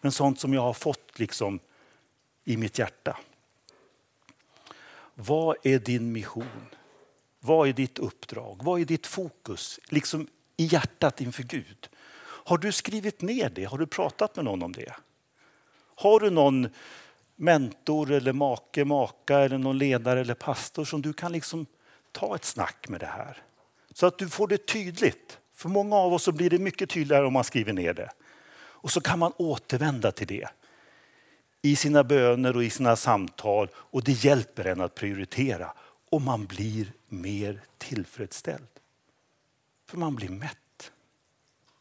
Men 0.00 0.12
sånt 0.12 0.40
som 0.40 0.54
jag 0.54 0.62
har 0.62 0.72
fått 0.72 1.18
liksom 1.18 1.60
i 2.44 2.56
mitt 2.56 2.78
hjärta. 2.78 3.16
Vad 5.14 5.56
är 5.62 5.78
din 5.78 6.12
mission? 6.12 6.66
Vad 7.40 7.68
är 7.68 7.72
ditt 7.72 7.98
uppdrag? 7.98 8.60
Vad 8.62 8.80
är 8.80 8.84
ditt 8.84 9.06
fokus? 9.06 9.80
Liksom 9.88 10.28
i 10.56 10.64
hjärtat 10.64 11.20
inför 11.20 11.42
Gud. 11.42 11.88
Har 12.20 12.58
du 12.58 12.72
skrivit 12.72 13.22
ner 13.22 13.50
det? 13.50 13.64
Har 13.64 13.78
du 13.78 13.86
pratat 13.86 14.36
med 14.36 14.44
någon 14.44 14.62
om 14.62 14.72
det? 14.72 14.94
Har 15.94 16.20
du 16.20 16.30
någon 16.30 16.68
mentor 17.36 18.10
eller 18.10 18.32
make, 18.32 18.84
maka 18.84 19.38
eller 19.38 19.58
någon 19.58 19.78
ledare 19.78 20.20
eller 20.20 20.34
pastor 20.34 20.84
som 20.84 21.02
du 21.02 21.12
kan 21.12 21.32
liksom 21.32 21.66
ta 22.12 22.34
ett 22.34 22.44
snack 22.44 22.88
med 22.88 23.00
det 23.00 23.06
här? 23.06 23.42
Så 23.94 24.06
att 24.06 24.18
du 24.18 24.28
får 24.28 24.48
det 24.48 24.66
tydligt. 24.66 25.38
För 25.54 25.68
många 25.68 25.96
av 25.96 26.12
oss 26.12 26.22
så 26.22 26.32
blir 26.32 26.50
det 26.50 26.58
mycket 26.58 26.90
tydligare 26.90 27.26
om 27.26 27.32
man 27.32 27.44
skriver 27.44 27.72
ner 27.72 27.94
det. 27.94 28.10
Och 28.58 28.90
så 28.90 29.00
kan 29.00 29.18
man 29.18 29.32
återvända 29.36 30.12
till 30.12 30.26
det 30.26 30.48
i 31.62 31.76
sina 31.76 32.04
böner 32.04 32.56
och 32.56 32.64
i 32.64 32.70
sina 32.70 32.96
samtal 32.96 33.68
och 33.74 34.04
det 34.04 34.12
hjälper 34.12 34.64
en 34.64 34.80
att 34.80 34.94
prioritera 34.94 35.72
och 36.10 36.22
man 36.22 36.46
blir 36.46 36.92
mer 37.08 37.60
tillfredsställd. 37.78 38.68
För 39.86 39.98
man 39.98 40.14
blir 40.14 40.28
mätt. 40.28 40.92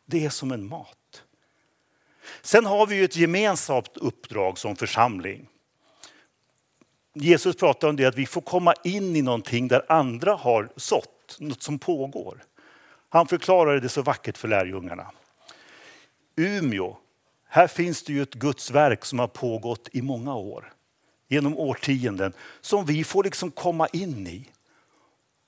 Det 0.05 0.25
är 0.25 0.29
som 0.29 0.51
en 0.51 0.67
mat. 0.67 1.23
Sen 2.41 2.65
har 2.65 2.87
vi 2.87 2.95
ju 2.95 3.03
ett 3.03 3.15
gemensamt 3.15 3.97
uppdrag 3.97 4.57
som 4.57 4.75
församling. 4.75 5.47
Jesus 7.13 7.55
pratar 7.55 7.87
om 7.87 7.95
det 7.95 8.05
att 8.05 8.15
vi 8.15 8.25
får 8.25 8.41
komma 8.41 8.73
in 8.83 9.15
i 9.15 9.21
någonting 9.21 9.67
där 9.67 9.91
andra 9.91 10.33
har 10.35 10.69
sått, 10.75 11.37
något 11.39 11.63
som 11.63 11.79
pågår. 11.79 12.43
Han 13.09 13.27
förklarade 13.27 13.79
det 13.79 13.89
så 13.89 14.01
vackert 14.01 14.37
för 14.37 14.47
lärjungarna. 14.47 15.11
Umeå, 16.35 16.97
här 17.47 17.67
finns 17.67 18.03
det 18.03 18.13
ju 18.13 18.21
ett 18.21 18.33
Guds 18.33 18.71
verk 18.71 19.05
som 19.05 19.19
har 19.19 19.27
pågått 19.27 19.89
i 19.91 20.01
många 20.01 20.35
år, 20.35 20.73
genom 21.27 21.57
årtionden, 21.57 22.33
som 22.61 22.85
vi 22.85 23.03
får 23.03 23.23
liksom 23.23 23.51
komma 23.51 23.87
in 23.87 24.27
i. 24.27 24.49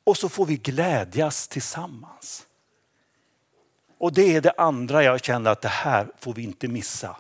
Och 0.10 0.18
så 0.18 0.30
får 0.30 0.46
vi 0.46 0.58
glädjas 0.58 1.48
tillsammans. 1.48 2.48
Och 3.98 4.14
det 4.14 4.36
är 4.36 4.42
det 4.42 4.54
andra 4.58 5.04
jag 5.04 5.24
känner 5.24 5.52
att 5.52 5.62
det 5.62 5.68
här 5.68 6.08
får 6.20 6.34
vi 6.34 6.44
inte 6.44 6.68
missa. 6.68 7.18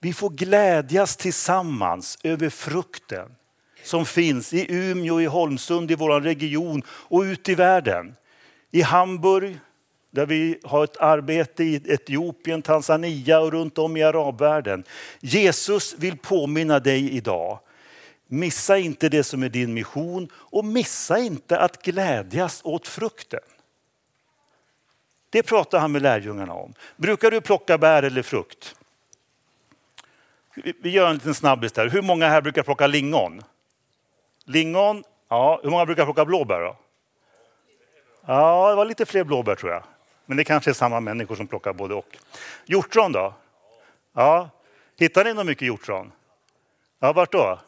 Vi 0.00 0.12
får 0.12 0.30
glädjas 0.30 1.16
tillsammans 1.16 2.18
över 2.22 2.48
frukten 2.48 3.34
som 3.84 4.06
finns 4.06 4.54
i 4.54 4.66
Umeå, 4.74 5.20
i 5.20 5.26
Holmsund, 5.26 5.90
i 5.90 5.94
vår 5.94 6.20
region 6.20 6.82
och 6.88 7.20
ute 7.20 7.52
i 7.52 7.54
världen. 7.54 8.16
I 8.70 8.82
Hamburg, 8.82 9.58
där 10.10 10.26
vi 10.26 10.58
har 10.64 10.84
ett 10.84 10.96
arbete 10.96 11.64
i 11.64 11.82
Etiopien, 11.86 12.62
Tanzania 12.62 13.40
och 13.40 13.52
runt 13.52 13.78
om 13.78 13.96
i 13.96 14.02
arabvärlden. 14.02 14.84
Jesus 15.20 15.94
vill 15.98 16.18
påminna 16.18 16.80
dig 16.80 17.10
idag. 17.16 17.60
Missa 18.34 18.78
inte 18.78 19.08
det 19.08 19.24
som 19.24 19.42
är 19.42 19.48
din 19.48 19.74
mission 19.74 20.28
och 20.34 20.64
missa 20.64 21.18
inte 21.18 21.58
att 21.58 21.82
glädjas 21.82 22.60
åt 22.64 22.88
frukten. 22.88 23.40
Det 25.30 25.42
pratar 25.42 25.78
han 25.78 25.92
med 25.92 26.02
lärjungarna 26.02 26.52
om. 26.52 26.74
Brukar 26.96 27.30
du 27.30 27.40
plocka 27.40 27.78
bär 27.78 28.02
eller 28.02 28.22
frukt? 28.22 28.74
Vi 30.54 30.90
gör 30.90 31.08
en 31.08 31.14
liten 31.14 31.34
snabbis 31.34 31.72
där. 31.72 31.88
Hur 31.88 32.02
många 32.02 32.28
här 32.28 32.40
brukar 32.40 32.62
plocka 32.62 32.86
lingon? 32.86 33.42
Lingon? 34.44 35.04
Ja. 35.28 35.60
Hur 35.62 35.70
många 35.70 35.86
brukar 35.86 36.04
plocka 36.04 36.24
blåbär? 36.24 36.60
Då? 36.60 36.76
Ja, 38.26 38.70
det 38.70 38.76
var 38.76 38.84
lite 38.84 39.06
fler 39.06 39.24
blåbär 39.24 39.54
tror 39.54 39.72
jag. 39.72 39.84
Men 40.26 40.36
det 40.36 40.44
kanske 40.44 40.70
är 40.70 40.74
samma 40.74 41.00
människor 41.00 41.36
som 41.36 41.46
plockar 41.46 41.72
både 41.72 41.94
och. 41.94 42.16
Hjortron 42.66 43.12
då? 43.12 43.34
Ja. 44.12 44.50
Hittar 44.96 45.24
ni 45.24 45.34
något 45.34 45.46
mycket 45.46 45.66
hjortron? 45.66 46.12
Ja, 46.98 47.12
vart 47.12 47.32
då? 47.32 47.58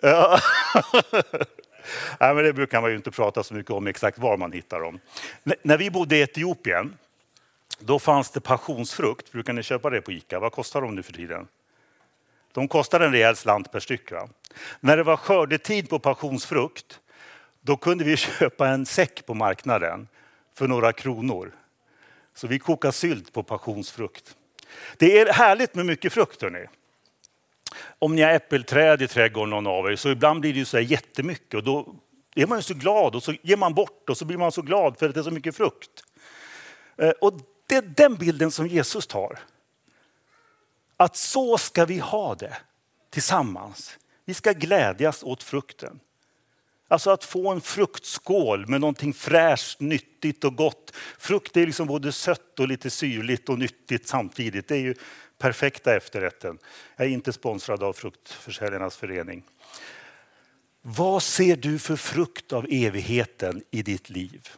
Ja. 0.00 0.40
Nej, 2.20 2.34
men 2.34 2.44
det 2.44 2.52
brukar 2.52 2.80
man 2.80 2.90
ju 2.90 2.96
inte 2.96 3.10
prata 3.10 3.42
så 3.42 3.54
mycket 3.54 3.70
om 3.70 3.86
exakt 3.86 4.18
var 4.18 4.36
man 4.36 4.52
hittar 4.52 4.80
dem. 4.80 5.00
N 5.44 5.54
när 5.62 5.78
vi 5.78 5.90
bodde 5.90 6.16
i 6.16 6.20
Etiopien, 6.20 6.98
då 7.78 7.98
fanns 7.98 8.30
det 8.30 8.40
passionsfrukt. 8.40 9.32
Brukar 9.32 9.52
ni 9.52 9.62
köpa 9.62 9.90
det 9.90 10.00
på 10.00 10.12
Ica? 10.12 10.38
Vad 10.38 10.52
kostar 10.52 10.80
de 10.82 10.94
nu 10.94 11.02
för 11.02 11.12
tiden? 11.12 11.48
De 12.52 12.68
kostar 12.68 13.00
en 13.00 13.12
rejäl 13.12 13.36
slant 13.36 13.72
per 13.72 13.80
styck. 13.80 14.12
Va? 14.12 14.28
När 14.80 14.96
det 14.96 15.02
var 15.02 15.16
skördetid 15.16 15.88
på 15.88 15.98
passionsfrukt, 15.98 17.00
då 17.60 17.76
kunde 17.76 18.04
vi 18.04 18.16
köpa 18.38 18.68
en 18.68 18.86
säck 18.86 19.26
på 19.26 19.34
marknaden 19.34 20.08
för 20.54 20.68
några 20.68 20.92
kronor. 20.92 21.52
Så 22.34 22.46
vi 22.46 22.58
kokade 22.58 22.92
sylt 22.92 23.32
på 23.32 23.42
passionsfrukt. 23.42 24.36
Det 24.96 25.18
är 25.18 25.32
härligt 25.32 25.74
med 25.74 25.86
mycket 25.86 26.12
frukt. 26.12 26.42
Hörrni. 26.42 26.66
Om 27.98 28.14
ni 28.14 28.22
har 28.22 28.30
äppelträd 28.30 29.02
i 29.02 29.08
trädgården 29.08 29.50
någon 29.50 29.66
av 29.66 29.90
er 29.90 29.96
så 29.96 30.08
ibland 30.08 30.40
blir 30.40 30.54
det 30.54 30.64
så 30.64 30.76
här 30.76 30.84
jättemycket 30.84 31.54
och 31.54 31.64
då 31.64 31.94
är 32.34 32.46
man 32.46 32.58
ju 32.58 32.62
så 32.62 32.74
glad 32.74 33.14
och 33.14 33.22
så 33.22 33.34
ger 33.42 33.56
man 33.56 33.74
bort 33.74 34.10
och 34.10 34.16
så 34.16 34.24
blir 34.24 34.38
man 34.38 34.52
så 34.52 34.62
glad 34.62 34.98
för 34.98 35.08
att 35.08 35.14
det 35.14 35.20
är 35.20 35.24
så 35.24 35.30
mycket 35.30 35.56
frukt. 35.56 36.04
Eh, 36.96 37.10
och 37.10 37.40
det 37.66 37.76
är 37.76 37.82
den 37.82 38.14
bilden 38.14 38.50
som 38.50 38.66
Jesus 38.66 39.06
tar. 39.06 39.38
Att 40.96 41.16
så 41.16 41.58
ska 41.58 41.84
vi 41.84 41.98
ha 41.98 42.34
det 42.34 42.56
tillsammans. 43.10 43.98
Vi 44.24 44.34
ska 44.34 44.52
glädjas 44.52 45.22
åt 45.22 45.42
frukten. 45.42 46.00
Alltså 46.88 47.10
att 47.10 47.24
få 47.24 47.50
en 47.50 47.60
fruktskål 47.60 48.66
med 48.66 48.80
någonting 48.80 49.12
fräscht, 49.12 49.80
nyttigt 49.80 50.44
och 50.44 50.56
gott. 50.56 50.92
Frukt 51.18 51.56
är 51.56 51.66
liksom 51.66 51.86
både 51.86 52.12
sött 52.12 52.60
och 52.60 52.68
lite 52.68 52.90
syrligt 52.90 53.48
och 53.48 53.58
nyttigt 53.58 54.08
samtidigt. 54.08 54.68
Det 54.68 54.74
är 54.74 54.80
ju 54.80 54.94
perfekta 55.38 55.96
efterrätten. 55.96 56.58
Jag 56.96 57.06
är 57.06 57.10
inte 57.10 57.32
sponsrad 57.32 57.82
av 57.82 57.92
Fruktförsäljarnas 57.92 58.96
förening. 58.96 59.42
Vad 60.82 61.22
ser 61.22 61.56
du 61.56 61.78
för 61.78 61.96
frukt 61.96 62.52
av 62.52 62.66
evigheten 62.70 63.62
i 63.70 63.82
ditt 63.82 64.10
liv? 64.10 64.48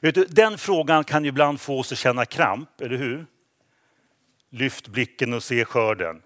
Vet 0.00 0.14
du, 0.14 0.24
den 0.24 0.58
frågan 0.58 1.04
kan 1.04 1.24
ibland 1.24 1.60
få 1.60 1.78
oss 1.78 1.92
att 1.92 1.98
känna 1.98 2.24
kramp, 2.24 2.80
eller 2.80 2.96
hur? 2.96 3.26
Lyft 4.50 4.88
blicken 4.88 5.34
och 5.34 5.42
se 5.42 5.64
skörden. 5.64 6.22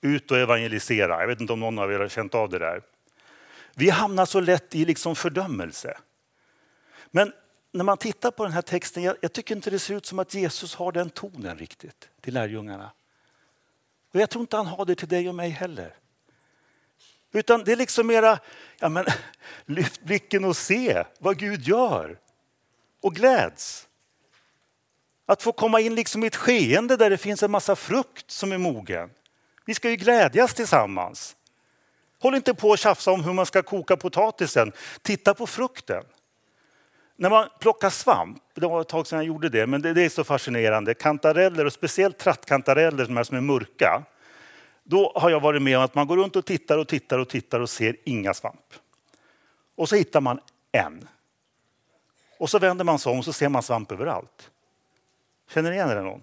Ut 0.00 0.30
och 0.30 0.38
evangelisera. 0.38 1.20
Jag 1.20 1.26
vet 1.26 1.40
inte 1.40 1.52
om 1.52 1.60
någon 1.60 1.78
av 1.78 1.92
er 1.92 1.98
har 1.98 2.08
känt 2.08 2.34
av 2.34 2.48
det 2.48 2.58
där. 2.58 2.82
Vi 3.74 3.90
hamnar 3.90 4.26
så 4.26 4.40
lätt 4.40 4.74
i 4.74 4.84
liksom 4.84 5.16
fördömelse. 5.16 5.98
Men 7.10 7.32
när 7.72 7.84
man 7.84 7.98
tittar 7.98 8.30
på 8.30 8.44
den 8.44 8.52
här 8.52 8.62
texten, 8.62 9.02
jag, 9.02 9.16
jag, 9.20 9.32
tycker 9.32 9.56
inte 9.56 9.70
det 9.70 9.78
ser 9.78 9.94
ut 9.94 10.06
som 10.06 10.18
att 10.18 10.34
Jesus 10.34 10.74
har 10.74 10.92
den 10.92 11.10
tonen 11.10 11.58
riktigt 11.58 12.08
till 12.20 12.34
lärjungarna. 12.34 12.90
Och 14.12 14.20
jag 14.20 14.30
tror 14.30 14.40
inte 14.40 14.56
han 14.56 14.66
har 14.66 14.84
det 14.84 14.94
till 14.94 15.08
dig 15.08 15.28
och 15.28 15.34
mig 15.34 15.50
heller. 15.50 15.94
Utan 17.32 17.64
det 17.64 17.72
är 17.72 17.76
liksom 17.76 18.06
mera, 18.06 18.38
ja 18.78 18.88
men 18.88 19.06
lyft 19.66 20.02
blicken 20.02 20.44
och 20.44 20.56
se 20.56 21.04
vad 21.18 21.38
Gud 21.38 21.62
gör. 21.62 22.18
Och 23.00 23.14
gläds. 23.14 23.88
Att 25.26 25.42
få 25.42 25.52
komma 25.52 25.80
in 25.80 25.94
liksom 25.94 26.24
i 26.24 26.26
ett 26.26 26.36
skeende 26.36 26.96
där 26.96 27.10
det 27.10 27.18
finns 27.18 27.42
en 27.42 27.50
massa 27.50 27.76
frukt 27.76 28.30
som 28.30 28.52
är 28.52 28.58
mogen. 28.58 29.10
Vi 29.64 29.74
ska 29.74 29.90
ju 29.90 29.96
glädjas 29.96 30.54
tillsammans. 30.54 31.36
Håll 32.18 32.34
inte 32.34 32.54
på 32.54 32.68
och 32.68 32.78
tjafsa 32.78 33.10
om 33.10 33.24
hur 33.24 33.32
man 33.32 33.46
ska 33.46 33.62
koka 33.62 33.96
potatisen. 33.96 34.72
Titta 35.02 35.34
på 35.34 35.46
frukten. 35.46 36.04
När 37.20 37.30
man 37.30 37.48
plockar 37.60 37.90
svamp, 37.90 38.42
det 38.54 38.66
var 38.66 38.80
ett 38.80 38.88
tag 38.88 39.06
sedan 39.06 39.18
jag 39.18 39.26
gjorde 39.26 39.48
det, 39.48 39.66
men 39.66 39.82
det, 39.82 39.92
det 39.92 40.04
är 40.04 40.08
så 40.08 40.24
fascinerande. 40.24 40.94
Kantareller 40.94 41.64
och 41.64 41.72
speciellt 41.72 42.18
trattkantareller 42.18 43.04
som 43.04 43.16
är, 43.18 43.22
som 43.22 43.36
är 43.36 43.40
mörka. 43.40 44.02
Då 44.84 45.12
har 45.14 45.30
jag 45.30 45.40
varit 45.40 45.62
med 45.62 45.78
om 45.78 45.84
att 45.84 45.94
man 45.94 46.06
går 46.06 46.16
runt 46.16 46.36
och 46.36 46.44
tittar 46.44 46.78
och 46.78 46.88
tittar 46.88 47.18
och 47.18 47.28
tittar 47.28 47.60
och 47.60 47.70
ser 47.70 47.96
inga 48.04 48.34
svamp. 48.34 48.74
Och 49.76 49.88
så 49.88 49.96
hittar 49.96 50.20
man 50.20 50.40
en. 50.72 51.08
Och 52.38 52.50
så 52.50 52.58
vänder 52.58 52.84
man 52.84 52.98
sig 52.98 53.12
om 53.12 53.18
och 53.18 53.24
så 53.24 53.32
ser 53.32 53.48
man 53.48 53.62
svamp 53.62 53.92
överallt. 53.92 54.50
Känner 55.50 55.70
ni 55.70 55.76
igen 55.76 55.88
det 55.88 56.02
någon? 56.02 56.22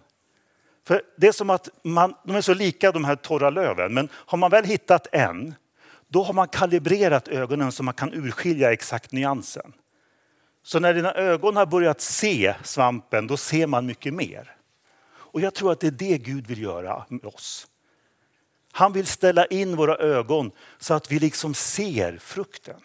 För 0.87 1.01
det 1.17 1.27
är 1.27 1.31
som 1.31 1.49
att 1.49 1.69
man, 1.83 2.15
de 2.23 2.35
är 2.35 2.41
så 2.41 2.53
lika 2.53 2.91
de 2.91 3.03
här 3.03 3.15
torra 3.15 3.49
löven, 3.49 3.93
men 3.93 4.09
har 4.13 4.37
man 4.37 4.51
väl 4.51 4.65
hittat 4.65 5.07
en, 5.11 5.55
då 6.07 6.23
har 6.23 6.33
man 6.33 6.47
kalibrerat 6.47 7.27
ögonen 7.27 7.71
så 7.71 7.83
man 7.83 7.93
kan 7.93 8.13
urskilja 8.13 8.73
exakt 8.73 9.11
nyansen. 9.11 9.73
Så 10.65 10.79
när 10.79 10.93
dina 10.93 11.13
ögon 11.13 11.55
har 11.55 11.65
börjat 11.65 12.01
se 12.01 12.55
svampen, 12.63 13.27
då 13.27 13.37
ser 13.37 13.67
man 13.67 13.85
mycket 13.85 14.13
mer. 14.13 14.55
Och 15.07 15.41
jag 15.41 15.53
tror 15.53 15.71
att 15.71 15.79
det 15.79 15.87
är 15.87 15.91
det 15.91 16.17
Gud 16.17 16.47
vill 16.47 16.61
göra 16.61 17.05
med 17.09 17.25
oss. 17.25 17.67
Han 18.71 18.93
vill 18.93 19.05
ställa 19.05 19.45
in 19.45 19.75
våra 19.75 19.97
ögon 19.97 20.51
så 20.77 20.93
att 20.93 21.11
vi 21.11 21.19
liksom 21.19 21.53
ser 21.53 22.17
frukten. 22.17 22.79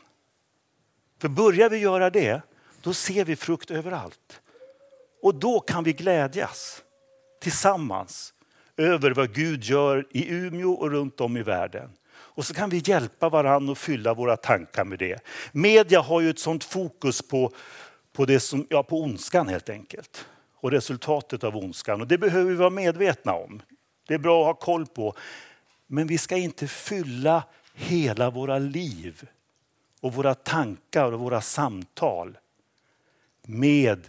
För 1.21 1.29
börjar 1.29 1.71
vi 1.71 1.77
göra 1.77 2.11
det, 2.11 2.43
då 2.83 2.95
ser 2.95 3.25
vi 3.25 3.37
frukt 3.37 3.71
överallt. 3.71 4.41
Och 5.23 5.35
då 5.35 5.61
kan 5.61 5.85
vi 5.85 5.93
glädjas 5.93 6.83
tillsammans 7.41 8.35
över 8.77 9.11
vad 9.11 9.35
Gud 9.35 9.65
gör 9.65 10.07
i 10.11 10.31
Umeå 10.31 10.73
och 10.73 10.91
runt 10.91 11.21
om 11.21 11.37
i 11.37 11.43
världen. 11.43 11.91
Och 12.41 12.47
så 12.47 12.55
kan 12.55 12.71
vi 12.71 12.83
hjälpa 12.85 13.29
varandra 13.29 13.73
och 13.73 13.79
fylla 13.79 14.15
våra 14.15 14.37
tankar 14.37 14.85
med 14.85 14.99
det. 14.99 15.25
Media 15.53 16.01
har 16.01 16.21
ju 16.21 16.31
ett 16.31 16.39
sånt 16.39 16.65
fokus 16.65 17.23
på, 17.23 17.53
på, 18.13 18.25
det 18.25 18.41
som, 18.41 18.67
ja, 18.71 18.83
på 18.83 19.03
ondskan 19.03 19.49
helt 19.49 19.69
enkelt. 19.69 20.27
Och 20.55 20.71
resultatet 20.71 21.45
av 21.45 21.57
ondskan. 21.57 22.01
Och 22.01 22.07
det 22.07 22.19
behöver 22.19 22.51
vi 22.51 22.57
vara 22.57 22.71
medvetna 22.71 23.33
om. 23.33 23.63
Det 24.07 24.15
är 24.15 24.19
bra 24.19 24.41
att 24.41 24.47
ha 24.47 24.55
koll 24.55 24.87
på. 24.87 25.15
Men 25.87 26.07
vi 26.07 26.19
ska 26.19 26.37
inte 26.37 26.67
fylla 26.69 27.45
hela 27.75 28.31
våra 28.31 28.59
liv 28.59 29.29
och 30.01 30.15
våra 30.15 30.35
tankar 30.35 31.13
och 31.13 31.21
våra 31.21 31.41
samtal 31.41 32.39
med 33.43 34.09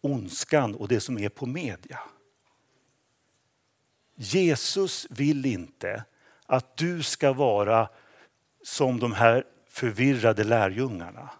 ondskan 0.00 0.74
och 0.74 0.88
det 0.88 1.00
som 1.00 1.18
är 1.18 1.28
på 1.28 1.46
media. 1.46 2.00
Jesus 4.16 5.06
vill 5.10 5.46
inte 5.46 6.04
att 6.50 6.76
du 6.76 7.02
ska 7.02 7.32
vara 7.32 7.88
som 8.62 9.00
de 9.00 9.12
här 9.12 9.44
förvirrade 9.68 10.44
lärjungarna. 10.44 11.30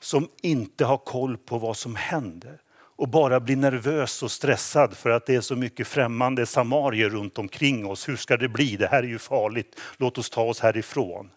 Som 0.00 0.28
inte 0.42 0.84
har 0.84 0.96
koll 0.96 1.36
på 1.36 1.58
vad 1.58 1.76
som 1.76 1.96
händer 1.96 2.60
och 2.70 3.08
bara 3.08 3.40
blir 3.40 3.56
nervös 3.56 4.22
och 4.22 4.30
stressad 4.30 4.96
för 4.96 5.10
att 5.10 5.26
det 5.26 5.34
är 5.34 5.40
så 5.40 5.56
mycket 5.56 5.86
främmande 5.86 6.46
samarier 6.46 7.10
runt 7.10 7.38
omkring 7.38 7.86
oss. 7.86 8.08
Hur 8.08 8.16
ska 8.16 8.36
det 8.36 8.48
bli? 8.48 8.76
Det 8.76 8.86
här 8.86 9.02
är 9.02 9.06
ju 9.06 9.18
farligt. 9.18 9.80
Låt 9.96 10.18
oss 10.18 10.30
ta 10.30 10.42
oss 10.42 10.60
härifrån. 10.60 11.30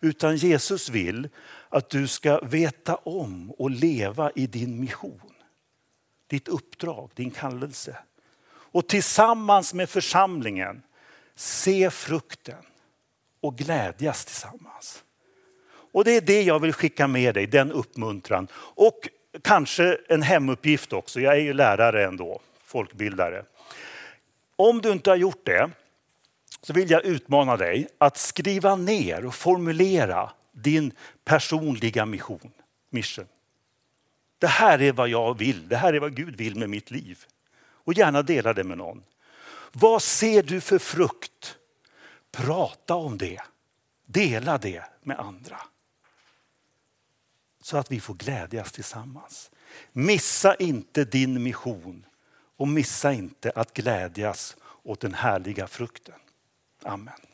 Utan 0.00 0.36
Jesus 0.36 0.88
vill 0.88 1.28
att 1.68 1.90
du 1.90 2.06
ska 2.06 2.40
veta 2.40 2.94
om 2.94 3.50
och 3.50 3.70
leva 3.70 4.30
i 4.34 4.46
din 4.46 4.80
mission. 4.80 5.32
Ditt 6.26 6.48
uppdrag, 6.48 7.10
din 7.14 7.30
kallelse. 7.30 7.96
Och 8.48 8.88
tillsammans 8.88 9.74
med 9.74 9.88
församlingen 9.88 10.82
se 11.38 11.90
frukten 11.90 12.64
och 13.40 13.56
glädjas 13.58 14.24
tillsammans. 14.24 15.04
Och 15.92 16.04
det 16.04 16.16
är 16.16 16.20
det 16.20 16.42
jag 16.42 16.58
vill 16.58 16.72
skicka 16.72 17.06
med 17.06 17.34
dig, 17.34 17.46
den 17.46 17.72
uppmuntran. 17.72 18.48
Och 18.54 19.08
kanske 19.42 19.98
en 20.08 20.22
hemuppgift 20.22 20.92
också. 20.92 21.20
Jag 21.20 21.34
är 21.34 21.40
ju 21.40 21.52
lärare 21.52 22.04
ändå, 22.04 22.40
folkbildare. 22.64 23.44
Om 24.56 24.80
du 24.80 24.92
inte 24.92 25.10
har 25.10 25.16
gjort 25.16 25.46
det 25.46 25.70
så 26.62 26.72
vill 26.72 26.90
jag 26.90 27.04
utmana 27.04 27.56
dig 27.56 27.88
att 27.98 28.16
skriva 28.16 28.76
ner 28.76 29.26
och 29.26 29.34
formulera 29.34 30.30
din 30.52 30.92
personliga 31.24 32.06
mission, 32.06 32.52
mission. 32.90 33.26
Det 34.38 34.46
här 34.46 34.82
är 34.82 34.92
vad 34.92 35.08
jag 35.08 35.38
vill, 35.38 35.68
det 35.68 35.76
här 35.76 35.92
är 35.92 36.00
vad 36.00 36.16
Gud 36.16 36.36
vill 36.36 36.56
med 36.56 36.70
mitt 36.70 36.90
liv. 36.90 37.24
Och 37.60 37.94
gärna 37.94 38.22
dela 38.22 38.54
det 38.54 38.64
med 38.64 38.78
någon. 38.78 39.02
Vad 39.72 40.02
ser 40.02 40.42
du 40.42 40.60
för 40.60 40.78
frukt? 40.78 41.56
Prata 42.30 42.94
om 42.94 43.18
det. 43.18 43.40
Dela 44.06 44.58
det 44.58 44.84
med 45.02 45.18
andra. 45.18 45.60
Så 47.60 47.76
att 47.76 47.92
vi 47.92 48.00
får 48.00 48.14
glädjas 48.14 48.72
tillsammans. 48.72 49.50
Missa 49.92 50.54
inte 50.54 51.04
din 51.04 51.42
mission 51.42 52.06
och 52.56 52.68
missa 52.68 53.12
inte 53.12 53.52
att 53.54 53.74
glädjas 53.74 54.56
åt 54.82 55.00
den 55.00 55.14
härliga 55.14 55.66
frukten. 55.66 56.20
Amen. 56.82 57.27